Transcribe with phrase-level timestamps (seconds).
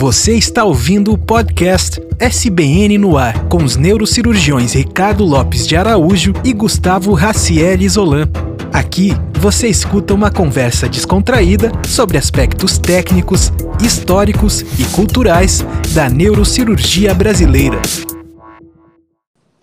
[0.00, 6.32] Você está ouvindo o podcast SBN no ar com os neurocirurgiões Ricardo Lopes de Araújo
[6.44, 8.28] e Gustavo Raciel Isolan.
[8.72, 9.08] Aqui
[9.40, 13.50] você escuta uma conversa descontraída sobre aspectos técnicos,
[13.84, 17.82] históricos e culturais da neurocirurgia brasileira.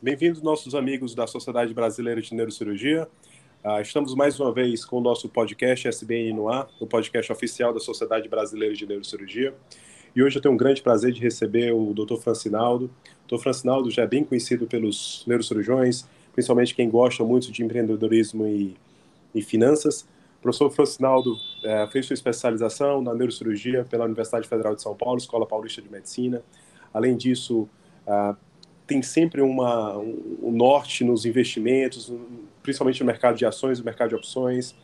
[0.02, 3.08] Bem-vindos nossos amigos da Sociedade Brasileira de Neurocirurgia.
[3.64, 7.74] Uh, estamos mais uma vez com o nosso podcast SBN no ar, o podcast oficial
[7.74, 9.54] da Sociedade Brasileira de Neurocirurgia.
[10.16, 12.16] E hoje eu tenho um grande prazer de receber o Dr.
[12.16, 12.90] Francinaldo.
[13.26, 13.42] O Dr.
[13.42, 18.78] Francinaldo já é bem conhecido pelos neurocirurgiões, principalmente quem gosta muito de empreendedorismo e,
[19.34, 20.08] e finanças.
[20.40, 25.18] O professor Francinaldo é, fez sua especialização na neurocirurgia pela Universidade Federal de São Paulo,
[25.18, 26.42] Escola Paulista de Medicina.
[26.94, 27.68] Além disso,
[28.08, 28.38] uh,
[28.88, 32.14] tem sempre uma, um, um norte nos investimentos,
[32.64, 34.76] principalmente no mercado de ações, no mercado de opções.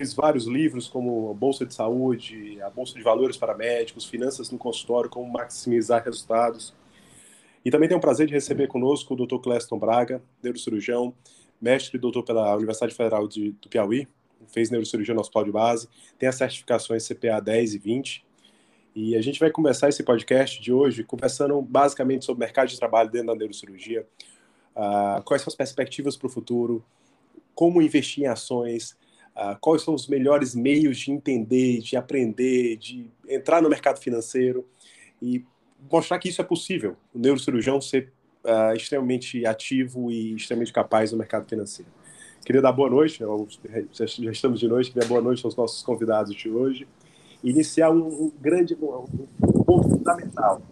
[0.00, 4.50] Fiz vários livros, como a Bolsa de Saúde, a Bolsa de Valores para Médicos, Finanças
[4.50, 6.72] no Consultório, como maximizar resultados.
[7.62, 9.36] E também tenho o prazer de receber conosco o Dr.
[9.42, 11.12] Cleston Braga, neurocirurgião,
[11.60, 14.08] mestre e doutor pela Universidade Federal de, do Piauí,
[14.46, 15.86] fez neurocirurgia no Hospital de Base,
[16.18, 18.24] tem as certificações CPA 10 e 20.
[18.94, 22.78] E a gente vai começar esse podcast de hoje conversando basicamente sobre o mercado de
[22.78, 24.06] trabalho dentro da neurocirurgia,
[24.74, 26.82] uh, quais são as perspectivas para o futuro,
[27.54, 28.96] como investir em ações,
[29.40, 34.66] uh, quais são os melhores meios de entender, de aprender, de entrar no mercado financeiro
[35.20, 35.44] e
[35.90, 38.12] mostrar que isso é possível, o neurocirurgião ser
[38.44, 41.90] uh, extremamente ativo e extremamente capaz no mercado financeiro.
[42.44, 43.22] Queria dar boa noite,
[43.92, 46.86] já estamos de noite, queria dar boa noite aos nossos convidados de hoje.
[47.42, 50.62] Iniciar um, um grande um ponto fundamental,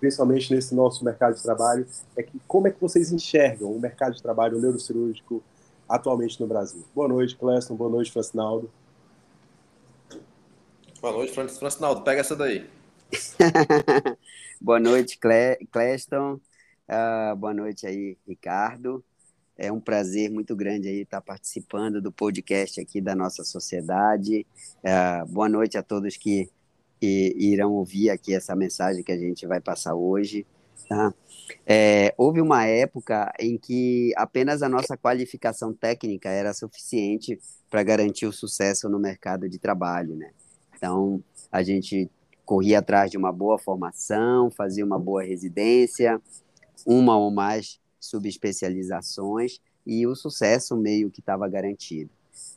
[0.00, 4.14] principalmente nesse nosso mercado de trabalho, é que como é que vocês enxergam o mercado
[4.14, 5.42] de trabalho neurocirúrgico
[5.88, 6.84] atualmente no Brasil.
[6.94, 7.74] Boa noite, Cleston.
[7.74, 8.70] Boa noite, Francinaldo.
[11.00, 12.02] Boa noite, Francinaldo.
[12.02, 12.68] Pega essa daí.
[14.60, 15.18] boa noite,
[15.70, 16.40] Cleston.
[16.88, 19.04] Uh, boa noite aí, Ricardo.
[19.56, 24.46] É um prazer muito grande aí estar participando do podcast aqui da nossa sociedade.
[24.78, 26.50] Uh, boa noite a todos que
[27.00, 30.46] irão ouvir aqui essa mensagem que a gente vai passar hoje.
[30.86, 31.14] Tá?
[31.66, 37.38] É, houve uma época em que apenas a nossa qualificação técnica era suficiente
[37.70, 40.30] para garantir o sucesso no mercado de trabalho, né?
[40.76, 42.10] Então, a gente
[42.44, 46.20] corria atrás de uma boa formação, fazia uma boa residência,
[46.86, 52.10] uma ou mais subespecializações e o sucesso meio que estava garantido.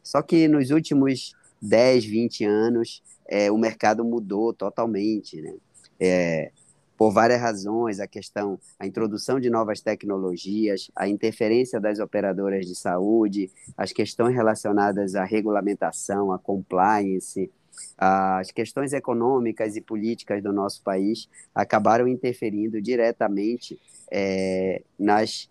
[0.03, 5.53] Só que nos últimos 10, 20 anos, é, o mercado mudou totalmente, né?
[5.99, 6.51] É,
[7.01, 12.75] por várias razões, a questão, a introdução de novas tecnologias, a interferência das operadoras de
[12.75, 17.49] saúde, as questões relacionadas à regulamentação, à compliance,
[17.97, 25.49] as questões econômicas e políticas do nosso país acabaram interferindo diretamente é, nas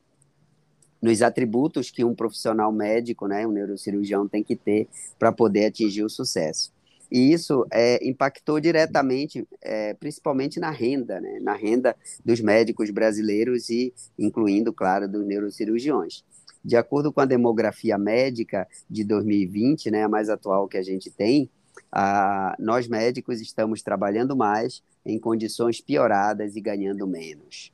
[1.03, 4.87] nos atributos que um profissional médico, né, um neurocirurgião tem que ter
[5.19, 6.73] para poder atingir o sucesso.
[7.11, 11.39] E isso é, impactou diretamente, é, principalmente na renda, né?
[11.41, 16.25] na renda dos médicos brasileiros e incluindo, claro, dos neurocirurgiões.
[16.65, 21.11] De acordo com a demografia médica de 2020, né, a mais atual que a gente
[21.11, 21.49] tem,
[21.91, 27.73] a, nós médicos estamos trabalhando mais em condições pioradas e ganhando menos.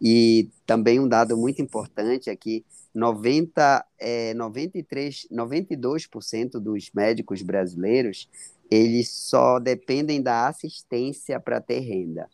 [0.00, 2.64] E também um dado muito importante é que
[2.94, 8.28] 90, é, 93, 92% dos médicos brasileiros
[8.70, 12.28] eles só dependem da assistência para ter renda.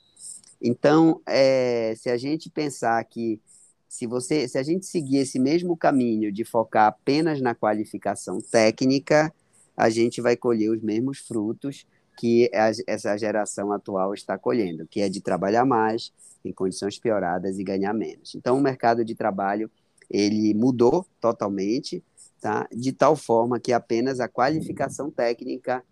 [0.60, 3.40] Então, é, se a gente pensar que
[3.88, 9.32] se você, se a gente seguir esse mesmo caminho de focar apenas na qualificação técnica,
[9.76, 11.86] a gente vai colher os mesmos frutos
[12.18, 16.12] que a, essa geração atual está colhendo, que é de trabalhar mais,
[16.44, 18.34] em condições pioradas e ganhar menos.
[18.34, 19.70] Então, o mercado de trabalho
[20.08, 22.02] ele mudou totalmente,
[22.40, 22.68] tá?
[22.72, 25.82] De tal forma que apenas a qualificação técnica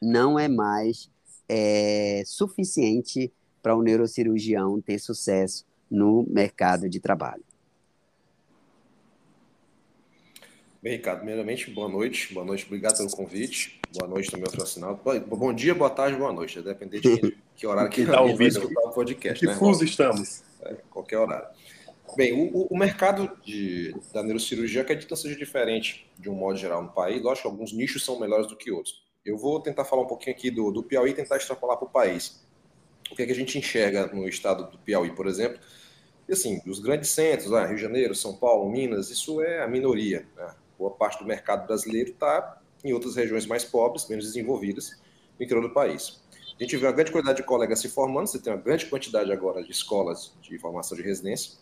[0.00, 1.10] não é mais
[1.48, 7.42] é, suficiente para o neurocirurgião ter sucesso no mercado de trabalho.
[10.82, 12.32] Bem, Ricardo, primeiramente, boa noite.
[12.32, 13.78] Boa noite, obrigado pelo convite.
[13.92, 14.98] Boa noite também ao assinado.
[15.26, 16.54] Bom dia, boa tarde, boa noite.
[16.60, 19.38] Vai depender de que, que horário que está ouvindo o podcast.
[19.38, 19.54] Que né?
[19.56, 20.42] fuso estamos.
[20.62, 21.48] É, qualquer horário.
[22.16, 26.82] Bem, o, o mercado de, da neurocirurgia acredito que seja diferente de um modo geral
[26.82, 27.22] no país.
[27.22, 29.02] Lógico que alguns nichos são melhores do que outros.
[29.24, 31.90] Eu vou tentar falar um pouquinho aqui do, do Piauí e tentar extrapolar para o
[31.90, 32.42] país.
[33.10, 35.60] O que, é que a gente enxerga no estado do Piauí, por exemplo?
[36.26, 39.68] E assim, os grandes centros, ah, Rio de Janeiro, São Paulo, Minas, isso é a
[39.68, 40.26] minoria.
[40.34, 40.54] Né?
[40.78, 44.98] Boa parte do mercado brasileiro está em outras regiões mais pobres, menos desenvolvidas,
[45.38, 46.22] no interior do país.
[46.58, 49.30] A gente vê uma grande quantidade de colegas se formando, você tem uma grande quantidade
[49.30, 51.58] agora de escolas de formação de residência.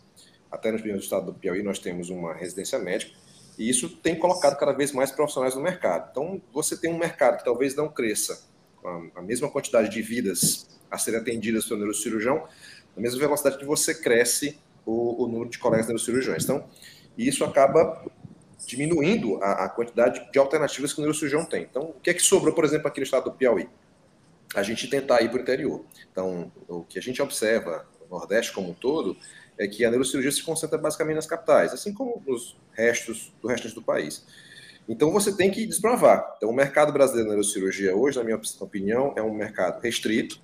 [0.49, 3.17] Até primeiros estados do Piauí nós temos uma residência médica,
[3.59, 6.07] e isso tem colocado cada vez mais profissionais no mercado.
[6.11, 8.41] Então, você tem um mercado que talvez não cresça
[8.81, 12.47] com a mesma quantidade de vidas a serem atendidas pelo neurocirurgião,
[12.95, 16.45] na mesma velocidade que você cresce o, o número de colegas neurocirurgiões.
[16.45, 16.65] Então,
[17.17, 18.01] isso acaba
[18.65, 21.63] diminuindo a, a, quantidade de alternativas que o neurocirurgião tem.
[21.63, 23.67] Então, o que é que sobrou, por exemplo, aqui no estado do Piauí?
[24.55, 25.83] A gente tentar ir para o interior.
[26.09, 29.17] Então, o que a gente observa no Nordeste como um todo
[29.59, 33.69] é que a neurocirurgia se concentra basicamente nas capitais, assim como nos restos do resto
[33.75, 34.25] do país.
[34.87, 36.33] Então você tem que desbravar.
[36.37, 40.41] Então o mercado brasileiro de neurocirurgia hoje, na minha opinião, é um mercado restrito,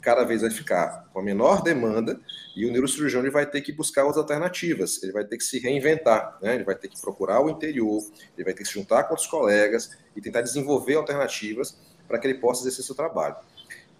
[0.00, 2.20] cada vez vai ficar com a menor demanda
[2.54, 5.58] e o neurocirurgião ele vai ter que buscar as alternativas, ele vai ter que se
[5.58, 6.54] reinventar, né?
[6.54, 8.02] ele vai ter que procurar o interior,
[8.36, 11.76] ele vai ter que se juntar com outros colegas e tentar desenvolver alternativas
[12.06, 13.36] para que ele possa exercer seu trabalho.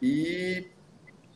[0.00, 0.66] E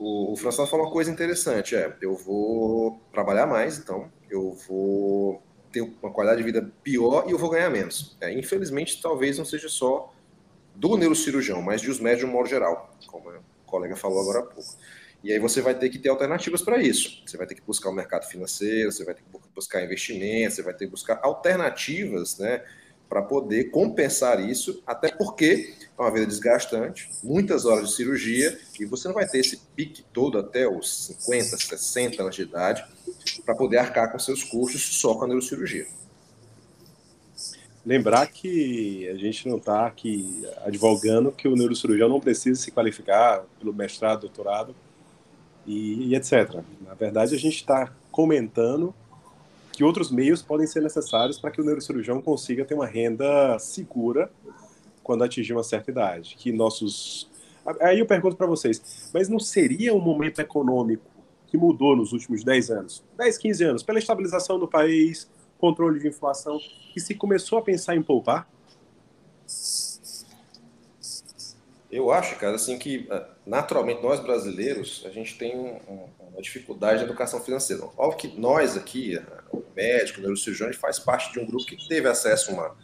[0.02, 5.40] o, o François falou uma coisa interessante, é, eu vou trabalhar mais, então eu vou
[5.70, 8.16] ter uma qualidade de vida pior e eu vou ganhar menos.
[8.20, 10.12] É, infelizmente, talvez não seja só
[10.74, 14.42] do neurocirurgião, mas de os médicos de modo geral, como o colega falou agora há
[14.42, 14.76] pouco.
[15.22, 17.22] E aí você vai ter que ter alternativas para isso.
[17.24, 20.62] Você vai ter que buscar o mercado financeiro, você vai ter que buscar investimentos, você
[20.62, 22.64] vai ter que buscar alternativas, né,
[23.12, 28.86] para poder compensar isso, até porque é uma vida desgastante, muitas horas de cirurgia, e
[28.86, 32.82] você não vai ter esse pique todo até os 50, 60 anos de idade
[33.44, 35.86] para poder arcar com seus custos só com a neurocirurgia.
[37.84, 43.44] Lembrar que a gente não está aqui advogando que o neurocirurgião não precisa se qualificar
[43.58, 44.74] pelo mestrado, doutorado
[45.66, 46.62] e, e etc.
[46.80, 48.94] Na verdade, a gente está comentando
[49.72, 54.30] que outros meios podem ser necessários para que o neurocirurgião consiga ter uma renda segura
[55.02, 56.36] quando atingir uma certa idade.
[56.38, 57.30] Que nossos.
[57.80, 61.04] Aí eu pergunto para vocês, mas não seria um momento econômico
[61.46, 66.08] que mudou nos últimos 10 anos, 10, 15 anos, pela estabilização do país, controle de
[66.08, 66.58] inflação,
[66.92, 68.48] que se começou a pensar em poupar?
[71.92, 77.00] Eu acho, cara, assim que ah, naturalmente nós brasileiros a gente tem um, uma dificuldade
[77.00, 77.84] de educação financeira.
[77.98, 79.20] Óbvio que nós aqui,
[79.52, 82.76] o médico, o neurocirurgião, faz parte de um grupo que teve acesso a uma.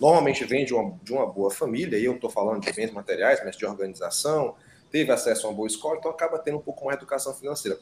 [0.00, 3.40] Normalmente vem de uma, de uma boa família, e eu estou falando de bens materiais,
[3.44, 4.56] mas de organização,
[4.90, 7.78] teve acesso a uma boa escola, então acaba tendo um pouco mais de educação financeira.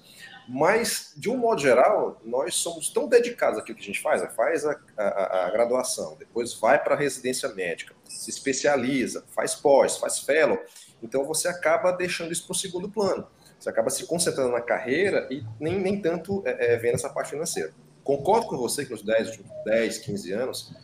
[0.49, 4.67] Mas, de um modo geral, nós somos tão dedicados àquilo que a gente faz, faz
[4.67, 10.21] a, a, a graduação, depois vai para a residência médica, se especializa, faz pós, faz
[10.21, 10.59] fellow,
[11.03, 13.27] então você acaba deixando isso para o segundo plano.
[13.59, 17.31] Você acaba se concentrando na carreira e nem, nem tanto é, é, vendo essa parte
[17.31, 17.73] financeira.
[18.03, 20.75] Concordo com você que nos 10, 10, 15 anos,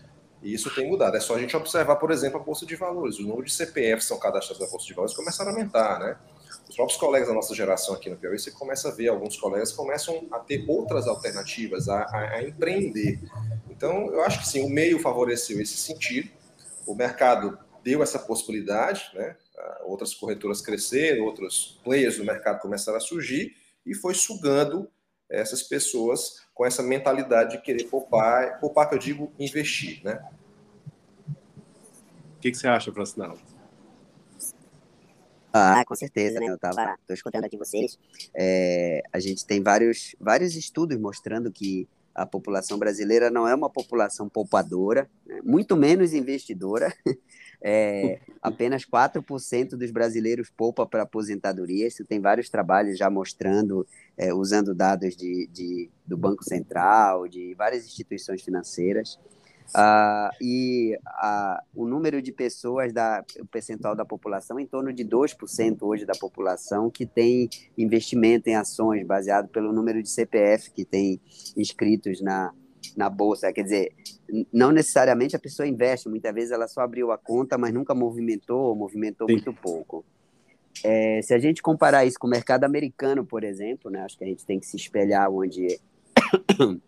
[0.43, 1.17] isso tem mudado.
[1.17, 3.19] É só a gente observar, por exemplo, a Bolsa de Valores.
[3.19, 6.17] O número de CPFs são cadastrados na Bolsa de Valores começaram a aumentar, né?
[6.69, 9.73] Os próprios colegas da nossa geração aqui no Piauí, você começa a ver, alguns colegas
[9.73, 13.19] começam a ter outras alternativas, a, a, a empreender.
[13.71, 16.31] Então, eu acho que sim, o meio favoreceu esse sentido,
[16.89, 19.37] o mercado deu essa possibilidade, né?
[19.85, 23.55] outras corretoras cresceram, outros players do mercado começaram a surgir
[23.85, 24.91] e foi sugando
[25.29, 30.27] essas pessoas com essa mentalidade de querer poupar, poupar que eu digo investir, né?
[32.37, 33.41] O que, que você acha, Francinaldo?
[35.53, 36.47] Ah, com certeza, né?
[36.47, 37.99] Eu estava, tô escutando aqui vocês.
[38.35, 43.71] É, a gente tem vários, vários estudos mostrando que a população brasileira não é uma
[43.71, 45.41] população poupadora, né?
[45.45, 46.93] muito menos investidora.
[47.61, 51.89] É, apenas 4% dos brasileiros poupa para aposentadoria.
[51.89, 53.85] Isso tem vários trabalhos já mostrando,
[54.17, 59.19] é, usando dados de, de, do Banco Central, de várias instituições financeiras.
[59.69, 65.05] Uh, e uh, o número de pessoas, da, o percentual da população, em torno de
[65.05, 70.85] 2% hoje da população que tem investimento em ações baseado pelo número de CPF que
[70.85, 71.21] tem
[71.57, 72.53] inscritos na,
[72.97, 73.53] na bolsa.
[73.53, 73.93] Quer dizer,
[74.53, 78.61] não necessariamente a pessoa investe, muitas vezes ela só abriu a conta, mas nunca movimentou,
[78.61, 79.35] ou movimentou Sim.
[79.35, 80.05] muito pouco.
[80.83, 84.25] É, se a gente comparar isso com o mercado americano, por exemplo, né, acho que
[84.25, 85.79] a gente tem que se espelhar onde,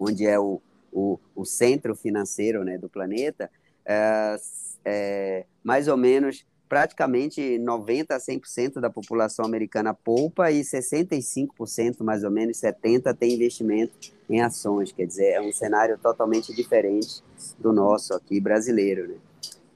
[0.00, 0.60] onde é o,
[0.92, 3.50] o, o centro financeiro né, do planeta,
[3.84, 4.36] é,
[4.84, 12.24] é, mais ou menos praticamente 90 a 100% da população americana poupa e 65%, mais
[12.24, 13.92] ou menos 70 tem investimento
[14.28, 17.22] em ações, quer dizer, é um cenário totalmente diferente
[17.58, 19.16] do nosso aqui brasileiro, né?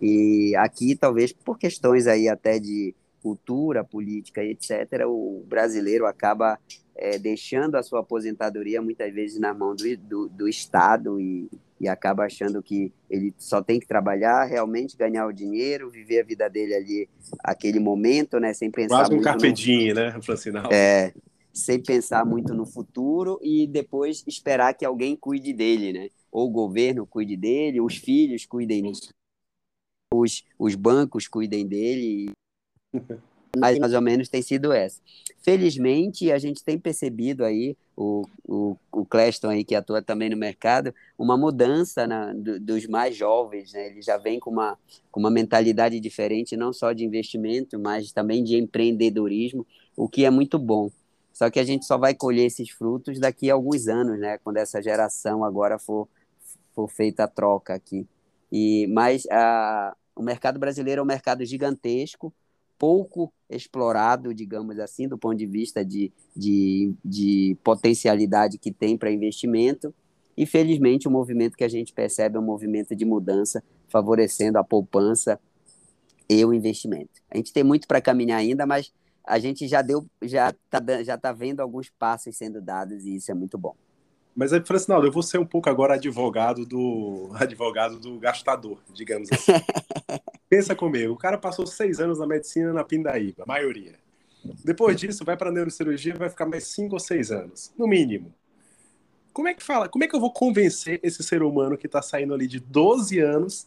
[0.01, 6.59] E aqui talvez por questões aí até de, cultura, política, etc., o brasileiro acaba
[6.95, 11.49] é, deixando a sua aposentadoria muitas vezes na mão do, do, do Estado e,
[11.81, 16.25] e acaba achando que ele só tem que trabalhar, realmente ganhar o dinheiro, viver a
[16.25, 17.09] vida dele ali,
[17.45, 20.01] aquele momento, né, sem pensar Quase um carpedinho, no...
[20.01, 20.73] né, Francinal?
[20.73, 21.13] É,
[21.53, 26.09] sem pensar muito no futuro e depois esperar que alguém cuide dele, né?
[26.31, 28.95] Ou o governo cuide dele, os filhos cuidem dele,
[30.13, 32.31] os, os bancos cuidem dele.
[33.59, 35.01] Mas mais ou menos tem sido essa.
[35.41, 40.37] Felizmente, a gente tem percebido aí, o, o, o Cleston aí que atua também no
[40.37, 43.87] mercado, uma mudança na, do, dos mais jovens, né?
[43.87, 44.79] Ele já vem com uma,
[45.11, 50.31] com uma mentalidade diferente, não só de investimento, mas também de empreendedorismo, o que é
[50.31, 50.91] muito bom.
[51.33, 54.39] Só que a gente só vai colher esses frutos daqui a alguns anos, né?
[54.39, 56.09] Quando essa geração agora for,
[56.75, 58.07] for feita a troca aqui.
[58.51, 62.33] E, mas a, o mercado brasileiro é um mercado gigantesco,
[62.79, 69.11] pouco explorado, digamos assim, do ponto de vista de, de, de potencialidade que tem para
[69.11, 69.95] investimento.
[70.37, 74.65] E, felizmente, o movimento que a gente percebe é um movimento de mudança, favorecendo a
[74.65, 75.41] poupança
[76.29, 77.23] e o investimento.
[77.31, 78.93] A gente tem muito para caminhar ainda, mas
[79.25, 83.31] a gente já deu, já está já tá vendo alguns passos sendo dados e isso
[83.31, 83.75] é muito bom.
[84.35, 89.31] Mas aí, Francinaldo, eu vou ser um pouco agora advogado do advogado do gastador, digamos
[89.33, 89.53] assim.
[90.49, 93.95] Pensa comigo, o cara passou seis anos na medicina na Pindaíba, a maioria.
[94.65, 98.33] Depois disso, vai para neurocirurgia vai ficar mais cinco ou seis anos, no mínimo.
[99.33, 99.89] Como é que fala?
[99.89, 103.19] Como é que eu vou convencer esse ser humano que está saindo ali de 12
[103.19, 103.67] anos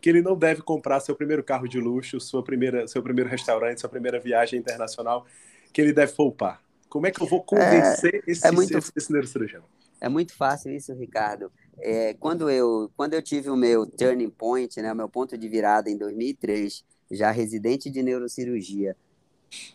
[0.00, 3.80] que ele não deve comprar seu primeiro carro de luxo, sua primeira, seu primeiro restaurante,
[3.80, 5.26] sua primeira viagem internacional,
[5.72, 6.62] que ele deve poupar.
[6.88, 9.64] Como é que eu vou convencer é, esse, é muito, esse, esse neurocirurgião?
[10.00, 11.50] É muito fácil isso, Ricardo.
[11.80, 15.48] É, quando, eu, quando eu tive o meu turning point, né, o meu ponto de
[15.48, 18.96] virada em 2003, já residente de neurocirurgia,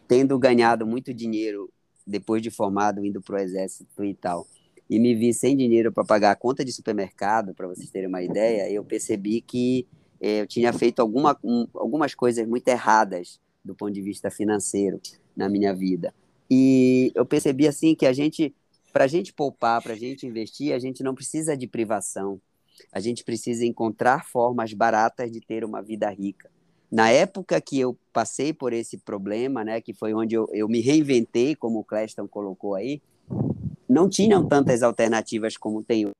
[0.08, 1.72] tendo ganhado muito dinheiro
[2.06, 4.46] depois de formado, indo para o exército e tal,
[4.90, 8.22] e me vi sem dinheiro para pagar a conta de supermercado, para vocês terem uma
[8.22, 9.88] ideia, eu percebi que
[10.20, 15.02] é, eu tinha feito alguma, um, algumas coisas muito erradas do ponto de vista financeiro
[15.36, 16.14] na minha vida.
[16.50, 18.54] E eu percebi assim que a gente,
[18.94, 22.40] para a gente poupar, para a gente investir, a gente não precisa de privação.
[22.92, 26.50] A gente precisa encontrar formas baratas de ter uma vida rica.
[26.92, 30.80] Na época que eu passei por esse problema, né, que foi onde eu, eu me
[30.80, 33.02] reinventei, como o Cleston colocou aí,
[33.90, 36.14] não tinham tantas alternativas como tem hoje.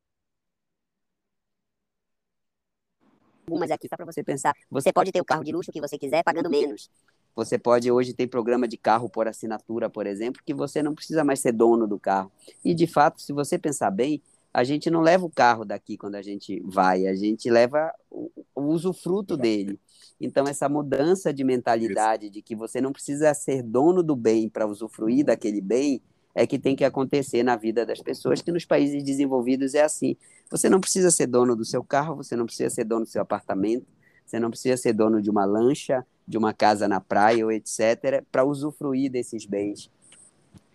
[3.46, 4.52] algumas aqui só para você pensar.
[4.70, 6.90] Você pode ter o carro de luxo que você quiser pagando menos.
[7.34, 11.24] Você pode hoje ter programa de carro por assinatura, por exemplo, que você não precisa
[11.24, 12.30] mais ser dono do carro.
[12.64, 14.22] E de fato, se você pensar bem,
[14.52, 18.30] a gente não leva o carro daqui quando a gente vai, a gente leva o,
[18.54, 19.80] o usufruto dele.
[20.20, 24.64] Então, essa mudança de mentalidade de que você não precisa ser dono do bem para
[24.64, 26.00] usufruir daquele bem
[26.36, 30.16] é que tem que acontecer na vida das pessoas, que nos países desenvolvidos é assim.
[30.50, 33.22] Você não precisa ser dono do seu carro, você não precisa ser dono do seu
[33.22, 33.86] apartamento,
[34.24, 38.24] você não precisa ser dono de uma lancha, de uma casa na praia ou etc,
[38.30, 39.90] para usufruir desses bens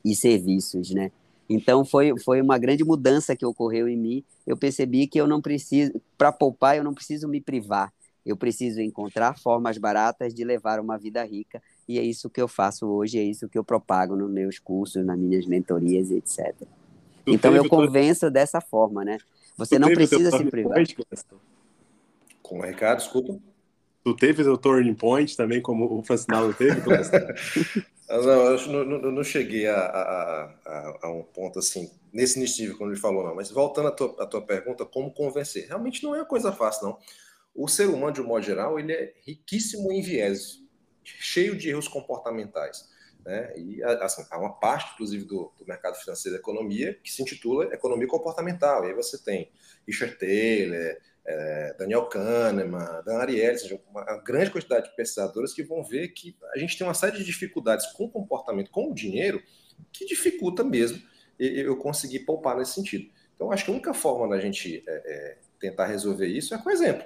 [0.04, 1.12] e serviços, né?
[1.50, 4.24] Então foi, foi uma grande mudança que ocorreu em mim.
[4.46, 7.92] Eu percebi que eu não preciso, para poupar, eu não preciso me privar.
[8.24, 11.60] Eu preciso encontrar formas baratas de levar uma vida rica.
[11.88, 15.04] E é isso que eu faço hoje, é isso que eu propago nos meus cursos,
[15.04, 16.54] nas minhas mentorias, etc.
[17.26, 19.18] Tu então eu convenço dessa forma, né?
[19.58, 20.78] Você tu não precisa se privar.
[22.44, 23.40] Com o Ricardo, desculpa.
[24.04, 26.82] Tu teve o turning point também, como o Francinalo teve,
[28.10, 32.92] Não, eu não, não cheguei a, a, a, a, um ponto assim, nesse nível, quando
[32.92, 33.36] ele falou, não.
[33.36, 35.68] Mas voltando à tua, à tua pergunta, como convencer?
[35.68, 36.98] Realmente não é uma coisa fácil, não.
[37.54, 40.60] O ser humano, de um modo geral, ele é riquíssimo em viés,
[41.04, 42.90] cheio de erros comportamentais.
[43.24, 43.54] Né?
[43.58, 47.66] E assim, há uma parte, inclusive, do, do, mercado financeiro da economia que se intitula
[47.72, 48.86] economia comportamental.
[48.86, 49.52] E aí você tem
[49.86, 55.84] Richard Taylor, é, Daniel Kahneman, Dan Ariely, seja, uma grande quantidade de pesquisadores que vão
[55.84, 59.42] ver que a gente tem uma série de dificuldades com o comportamento, com o dinheiro,
[59.92, 61.02] que dificulta mesmo
[61.38, 63.10] eu conseguir poupar nesse sentido.
[63.36, 66.70] Então, acho que a única forma da gente é, é, tentar resolver isso é com
[66.70, 67.06] exemplo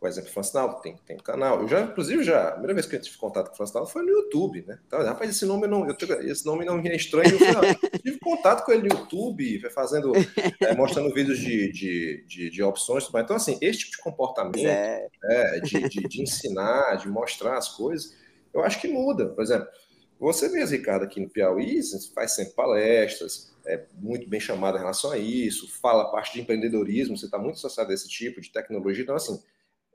[0.00, 1.60] o exemplo Francinaldo, tem, tem um canal.
[1.60, 4.02] Eu já, inclusive, já, a primeira vez que eu tive contato com o Francinaldo foi
[4.02, 4.78] no YouTube, né?
[4.86, 7.30] Então, rapaz, esse nome não, eu, esse nome não me é estranho.
[7.30, 10.12] Eu, tive contato com ele no YouTube, fazendo,
[10.60, 13.08] é, mostrando vídeos de, de, de, de opções.
[13.12, 15.08] Então, assim, esse tipo de comportamento, é.
[15.24, 18.14] É, de, de, de ensinar, de mostrar as coisas,
[18.54, 19.26] eu acho que muda.
[19.26, 19.66] Por exemplo,
[20.20, 21.80] você mesmo, Ricardo, aqui no Piauí,
[22.14, 26.40] faz sempre palestras, é muito bem chamado em relação a isso, fala a parte de
[26.40, 29.02] empreendedorismo, você está muito associado a esse tipo de tecnologia.
[29.02, 29.40] Então, assim,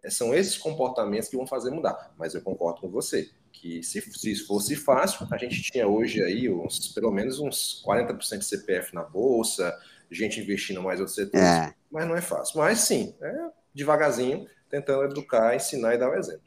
[0.09, 2.13] são esses comportamentos que vão fazer mudar.
[2.17, 6.49] Mas eu concordo com você, que se, se fosse fácil, a gente tinha hoje aí
[6.49, 9.73] uns, pelo menos uns 40% de CPF na bolsa,
[10.13, 11.73] gente investindo mais outros setores, é.
[11.91, 12.59] mas não é fácil.
[12.59, 16.43] Mas sim, é devagarzinho, tentando educar, ensinar e dar o um exemplo.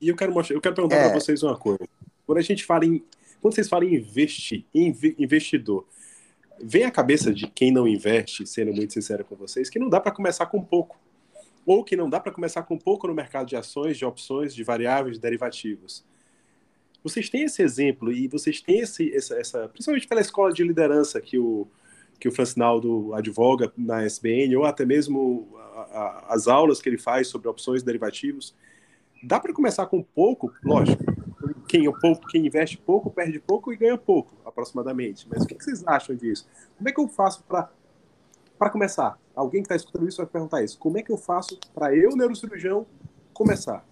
[0.00, 1.08] E eu quero mostrar, eu quero perguntar é.
[1.08, 1.86] para vocês uma coisa.
[2.24, 3.04] Quando a gente fala em,
[3.40, 5.86] quando vocês falam em investir, em investidor,
[6.60, 10.00] vem a cabeça de quem não investe, sendo muito sincero com vocês, que não dá
[10.00, 10.98] para começar com pouco.
[11.68, 14.64] Ou que não dá para começar com pouco no mercado de ações, de opções, de
[14.64, 16.02] variáveis, de derivativos.
[17.04, 21.20] Vocês têm esse exemplo e vocês têm esse, essa, essa, principalmente pela escola de liderança
[21.20, 21.68] que o,
[22.18, 26.96] que o Francinaldo advoga na SBN, ou até mesmo a, a, as aulas que ele
[26.96, 28.54] faz sobre opções e derivativos.
[29.22, 31.04] Dá para começar com pouco, lógico.
[31.68, 35.28] Quem, é pouco, quem investe pouco perde pouco e ganha pouco, aproximadamente.
[35.28, 36.48] Mas o que, que vocês acham disso?
[36.78, 37.70] Como é que eu faço para
[38.58, 39.18] para começar?
[39.34, 40.78] Alguém que está escutando isso vai perguntar isso.
[40.78, 42.86] Como é que eu faço para eu, neurocirurgião,
[43.32, 43.84] começar?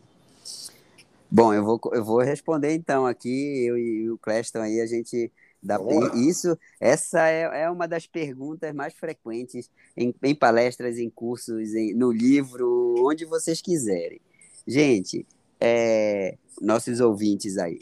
[1.31, 5.31] Bom, eu vou, eu vou responder então aqui, eu e o Cleston aí, a gente
[5.63, 5.79] dá
[6.15, 11.93] isso, essa é, é uma das perguntas mais frequentes em, em palestras, em cursos, em,
[11.95, 14.21] no livro, onde vocês quiserem.
[14.67, 15.27] Gente,
[15.61, 17.81] é, nossos ouvintes aí,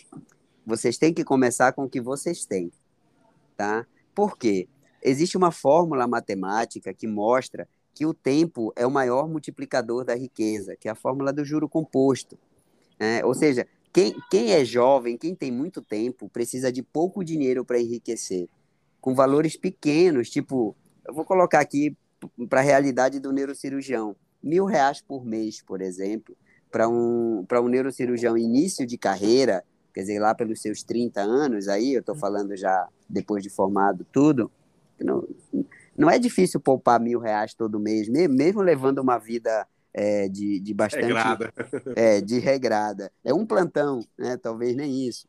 [0.66, 2.72] vocês têm que começar com o que vocês têm,
[3.56, 3.86] tá?
[4.14, 4.66] Por quê?
[5.04, 10.74] Existe uma fórmula matemática que mostra que o tempo é o maior multiplicador da riqueza,
[10.76, 12.38] que é a fórmula do juro composto.
[12.98, 17.64] É, ou seja, quem, quem é jovem, quem tem muito tempo, precisa de pouco dinheiro
[17.64, 18.48] para enriquecer,
[19.00, 20.74] com valores pequenos, tipo,
[21.06, 21.96] eu vou colocar aqui
[22.48, 26.36] para a realidade do neurocirurgião, mil reais por mês, por exemplo,
[26.70, 31.92] para um, um neurocirurgião início de carreira, quer dizer, lá pelos seus 30 anos, aí
[31.92, 34.50] eu estou falando já depois de formado tudo,
[35.00, 35.26] não,
[35.96, 40.74] não é difícil poupar mil reais todo mês, mesmo, levando uma vida é, de, de
[40.74, 41.06] bastante...
[41.06, 41.52] Regrada.
[41.96, 43.12] É, de regrada.
[43.24, 44.36] É um plantão, né?
[44.36, 45.28] talvez nem isso.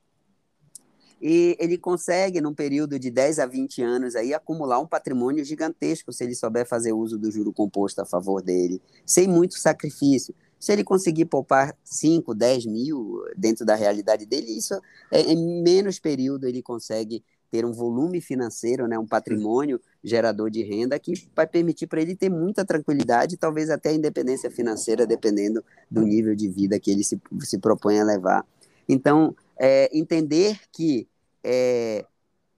[1.21, 6.11] E ele consegue, num período de 10 a 20 anos, aí, acumular um patrimônio gigantesco
[6.11, 10.35] se ele souber fazer uso do juro composto a favor dele, sem muito sacrifício.
[10.59, 14.73] Se ele conseguir poupar 5, 10 mil dentro da realidade dele, isso
[15.11, 20.63] é, em menos período ele consegue ter um volume financeiro, né, um patrimônio gerador de
[20.63, 26.01] renda que vai permitir para ele ter muita tranquilidade, talvez até independência financeira, dependendo do
[26.01, 28.45] nível de vida que ele se, se propõe a levar.
[28.87, 31.07] Então, é, entender que
[31.43, 32.05] é,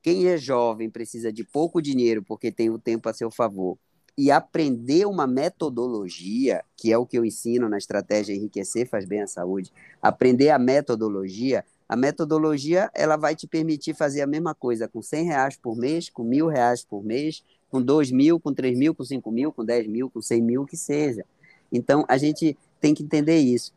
[0.01, 3.77] quem é jovem precisa de pouco dinheiro porque tem o tempo a seu favor
[4.17, 9.21] e aprender uma metodologia, que é o que eu ensino na estratégia Enriquecer Faz Bem
[9.21, 14.88] à Saúde, aprender a metodologia, a metodologia ela vai te permitir fazer a mesma coisa
[14.88, 18.78] com 100 reais por mês, com mil reais por mês, com 2 mil, com 3
[18.78, 21.26] mil, com 5 mil, com 10 mil, com 100 mil, que seja.
[21.71, 23.73] Então, a gente tem que entender isso.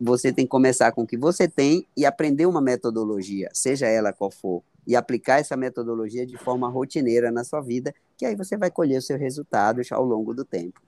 [0.00, 4.12] Você tem que começar com o que você tem e aprender uma metodologia, seja ela
[4.12, 8.56] qual for, e aplicar essa metodologia de forma rotineira na sua vida, que aí você
[8.56, 10.80] vai colher os seus resultados ao longo do tempo.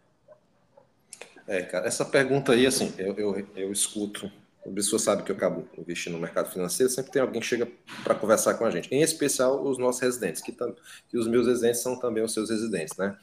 [1.46, 4.30] É, cara, essa pergunta aí, assim, eu, eu, eu escuto,
[4.64, 7.68] a pessoa sabe que eu acabo investindo no mercado financeiro, sempre tem alguém que chega
[8.04, 10.74] para conversar com a gente, em especial os nossos residentes, que, tam,
[11.08, 13.16] que os meus residentes são também os seus residentes, né?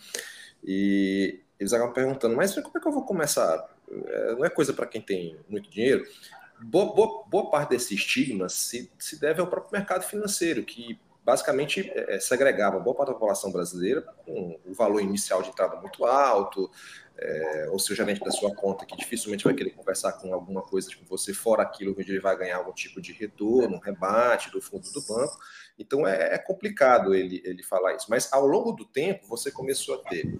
[0.63, 3.69] E eles acabam perguntando, mas como é que eu vou começar?
[3.91, 6.06] É, não é coisa para quem tem muito dinheiro?
[6.62, 11.89] Boa, boa, boa, parte desse estigma se, se deve ao próprio mercado financeiro, que basicamente
[11.93, 16.06] é, é, segregava boa parte da população brasileira com o valor inicial de entrada muito
[16.06, 16.69] alto,
[17.21, 20.89] é, ou seu gerente da sua conta que dificilmente vai querer conversar com alguma coisa
[20.95, 24.62] com você fora aquilo onde ele vai ganhar algum tipo de retorno, um rebate do
[24.62, 25.38] fundo do banco.
[25.77, 28.08] Então é, é complicado ele, ele falar isso.
[28.10, 30.39] Mas ao longo do tempo você começou a ter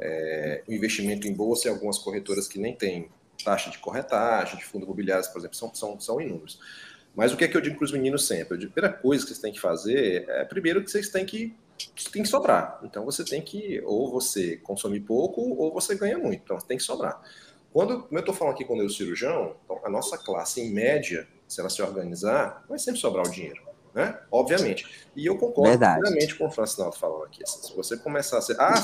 [0.00, 3.10] é, um investimento em bolsa e algumas corretoras que nem têm
[3.44, 6.60] taxa de corretagem, de fundo imobiliário, por exemplo, são, são, são inúmeros.
[7.14, 8.56] Mas o que é que eu digo para os meninos sempre?
[8.56, 11.54] A primeira coisa que vocês têm que fazer é, primeiro, que vocês têm que,
[12.12, 12.80] tem que sobrar.
[12.82, 16.42] Então, você tem que, ou você consome pouco, ou você ganha muito.
[16.44, 17.20] Então, tem que sobrar.
[17.72, 21.60] Quando, eu estou falando aqui com o cirurgião, então, a nossa classe, em média, se
[21.60, 23.62] ela se organizar, vai sempre sobrar o dinheiro.
[23.94, 24.18] Né?
[24.30, 24.86] Obviamente.
[25.14, 27.42] E eu concordo plenamente com o Francinaldo falando aqui.
[27.46, 28.74] Se você começar a ser, ah,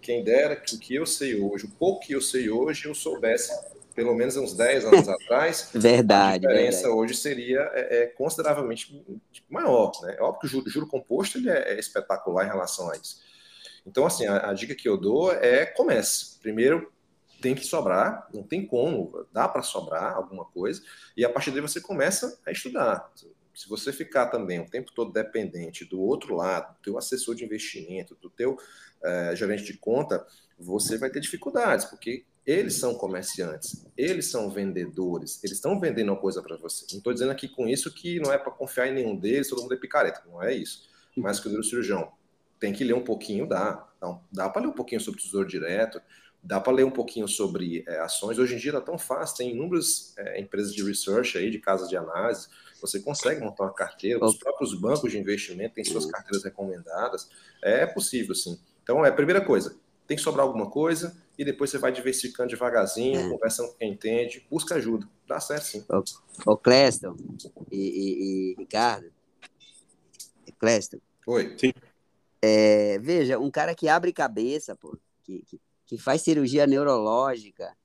[0.00, 2.94] quem dera que o que eu sei hoje, o pouco que eu sei hoje, eu
[2.94, 3.52] soubesse
[3.96, 7.00] pelo menos uns 10 anos atrás, verdade, a diferença verdade.
[7.00, 9.02] hoje seria é, é, consideravelmente
[9.48, 9.90] maior.
[10.02, 10.16] Né?
[10.18, 13.24] É óbvio que o juro, juro composto ele é, é, espetacular em relação a isso.
[13.86, 16.38] Então, assim, a, a, dica que eu dou é comece.
[16.40, 16.92] Primeiro,
[17.40, 20.82] tem que sobrar, não tem como, dá para sobrar alguma coisa,
[21.16, 23.10] e a partir daí você começa a estudar.
[23.54, 27.44] Se você ficar também o tempo todo dependente do outro lado, do teu assessor de
[27.44, 28.58] investimento, do teu
[29.02, 30.26] é, gerente de conta,
[30.58, 36.16] você vai ter dificuldades, porque eles são comerciantes, eles são vendedores, eles estão vendendo uma
[36.16, 36.86] coisa para você.
[36.92, 39.62] Não estou dizendo aqui com isso que não é para confiar em nenhum deles, todo
[39.62, 40.88] mundo é picareta, não é isso.
[41.16, 42.12] Mas que o cirurgião
[42.60, 43.88] tem que ler um pouquinho, dá.
[43.96, 46.00] Então, dá para ler um pouquinho sobre tesouro direto,
[46.42, 48.38] dá para ler um pouquinho sobre é, ações.
[48.38, 51.88] Hoje em dia está tão fácil, tem inúmeras é, empresas de research aí, de casas
[51.88, 52.48] de análise,
[52.80, 57.28] você consegue montar uma carteira, os próprios bancos de investimento têm suas carteiras recomendadas,
[57.62, 58.58] é possível, sim.
[58.82, 62.50] Então, é a primeira coisa, tem que sobrar alguma coisa e depois você vai diversificando
[62.50, 63.28] devagarzinho, é.
[63.28, 65.08] conversando com quem entende, busca ajuda.
[65.26, 65.84] Dá certo sim.
[65.88, 67.16] Ô, ô Cleston
[67.70, 69.10] e, e, e Ricardo.
[70.58, 70.98] Cleston.
[71.26, 71.54] Oi.
[71.58, 71.72] Sim.
[72.40, 77.76] É, veja, um cara que abre cabeça, pô, que, que, que faz cirurgia neurológica,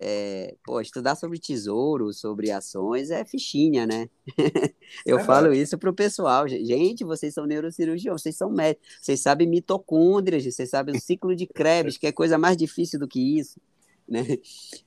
[0.00, 4.08] é, pô, estudar sobre tesouro, sobre ações é fichinha, né?
[5.04, 6.46] Eu é falo isso pro pessoal.
[6.46, 11.46] Gente, vocês são neurocirurgiões, vocês são médicos, vocês sabem mitocôndrias, vocês sabem o ciclo de
[11.46, 13.60] Krebs, que é coisa mais difícil do que isso,
[14.08, 14.24] né?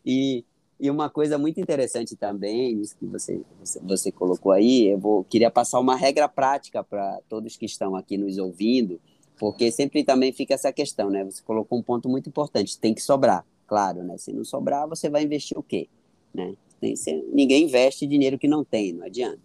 [0.06, 0.45] E,
[0.80, 5.24] e uma coisa muito interessante também, isso que você, você, você colocou aí, eu vou,
[5.26, 9.00] queria passar uma regra prática para todos que estão aqui nos ouvindo,
[9.38, 11.24] porque sempre também fica essa questão, né?
[11.26, 14.17] Você colocou um ponto muito importante, tem que sobrar claro, né?
[14.17, 15.88] Se não sobrar, você vai investir o quê?
[16.34, 16.57] Né?
[16.81, 16.93] Tem,
[17.31, 19.39] ninguém investe dinheiro que não tem, não adianta.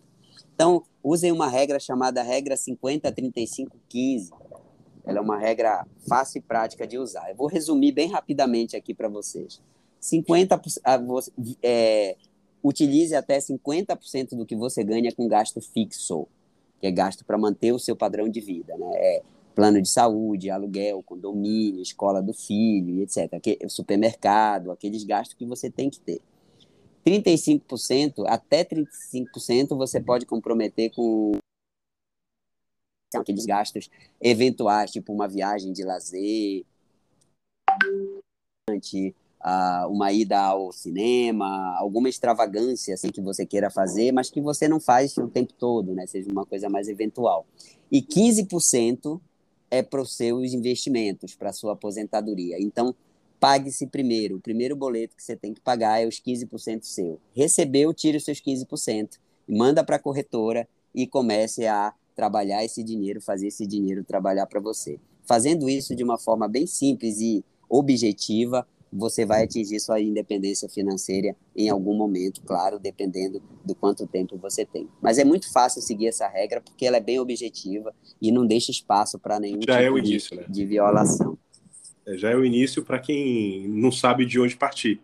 [0.52, 4.32] Então, usem uma regra chamada regra 50, 35, 15.
[5.04, 7.30] Ela é uma regra fácil e prática de usar.
[7.30, 9.62] Eu vou resumir bem rapidamente aqui para vocês.
[10.00, 10.60] 50,
[11.62, 12.16] é,
[12.64, 16.26] utilize até 50% do que você ganha com gasto fixo,
[16.80, 18.76] que é gasto para manter o seu padrão de vida.
[18.76, 18.90] Né?
[18.96, 19.22] É,
[19.56, 23.32] plano de saúde, aluguel, condomínio, escola do filho, etc.
[23.68, 26.20] Supermercado, aqueles gastos que você tem que ter.
[27.04, 31.32] 35%, até 35% você pode comprometer com
[33.14, 33.88] aqueles gastos
[34.20, 36.64] eventuais, tipo uma viagem de lazer,
[39.88, 44.80] uma ida ao cinema, alguma extravagância assim que você queira fazer, mas que você não
[44.80, 46.06] faz o tempo todo, né?
[46.06, 47.46] Seja uma coisa mais eventual.
[47.90, 49.18] E 15%
[49.70, 52.56] é para os seus investimentos, para a sua aposentadoria.
[52.60, 52.94] Então,
[53.40, 54.36] pague-se primeiro.
[54.36, 57.20] O primeiro boleto que você tem que pagar é os 15% seu.
[57.34, 63.20] Recebeu, tire os seus 15%, manda para a corretora e comece a trabalhar esse dinheiro,
[63.20, 64.98] fazer esse dinheiro trabalhar para você.
[65.24, 71.34] Fazendo isso de uma forma bem simples e objetiva, você vai atingir sua independência financeira
[71.54, 74.88] em algum momento, claro, dependendo do quanto tempo você tem.
[75.02, 78.70] Mas é muito fácil seguir essa regra porque ela é bem objetiva e não deixa
[78.70, 80.46] espaço para nenhum Já tipo é o início, de, né?
[80.48, 81.36] de violação.
[82.06, 85.00] É, já é o início para quem não sabe de onde partir.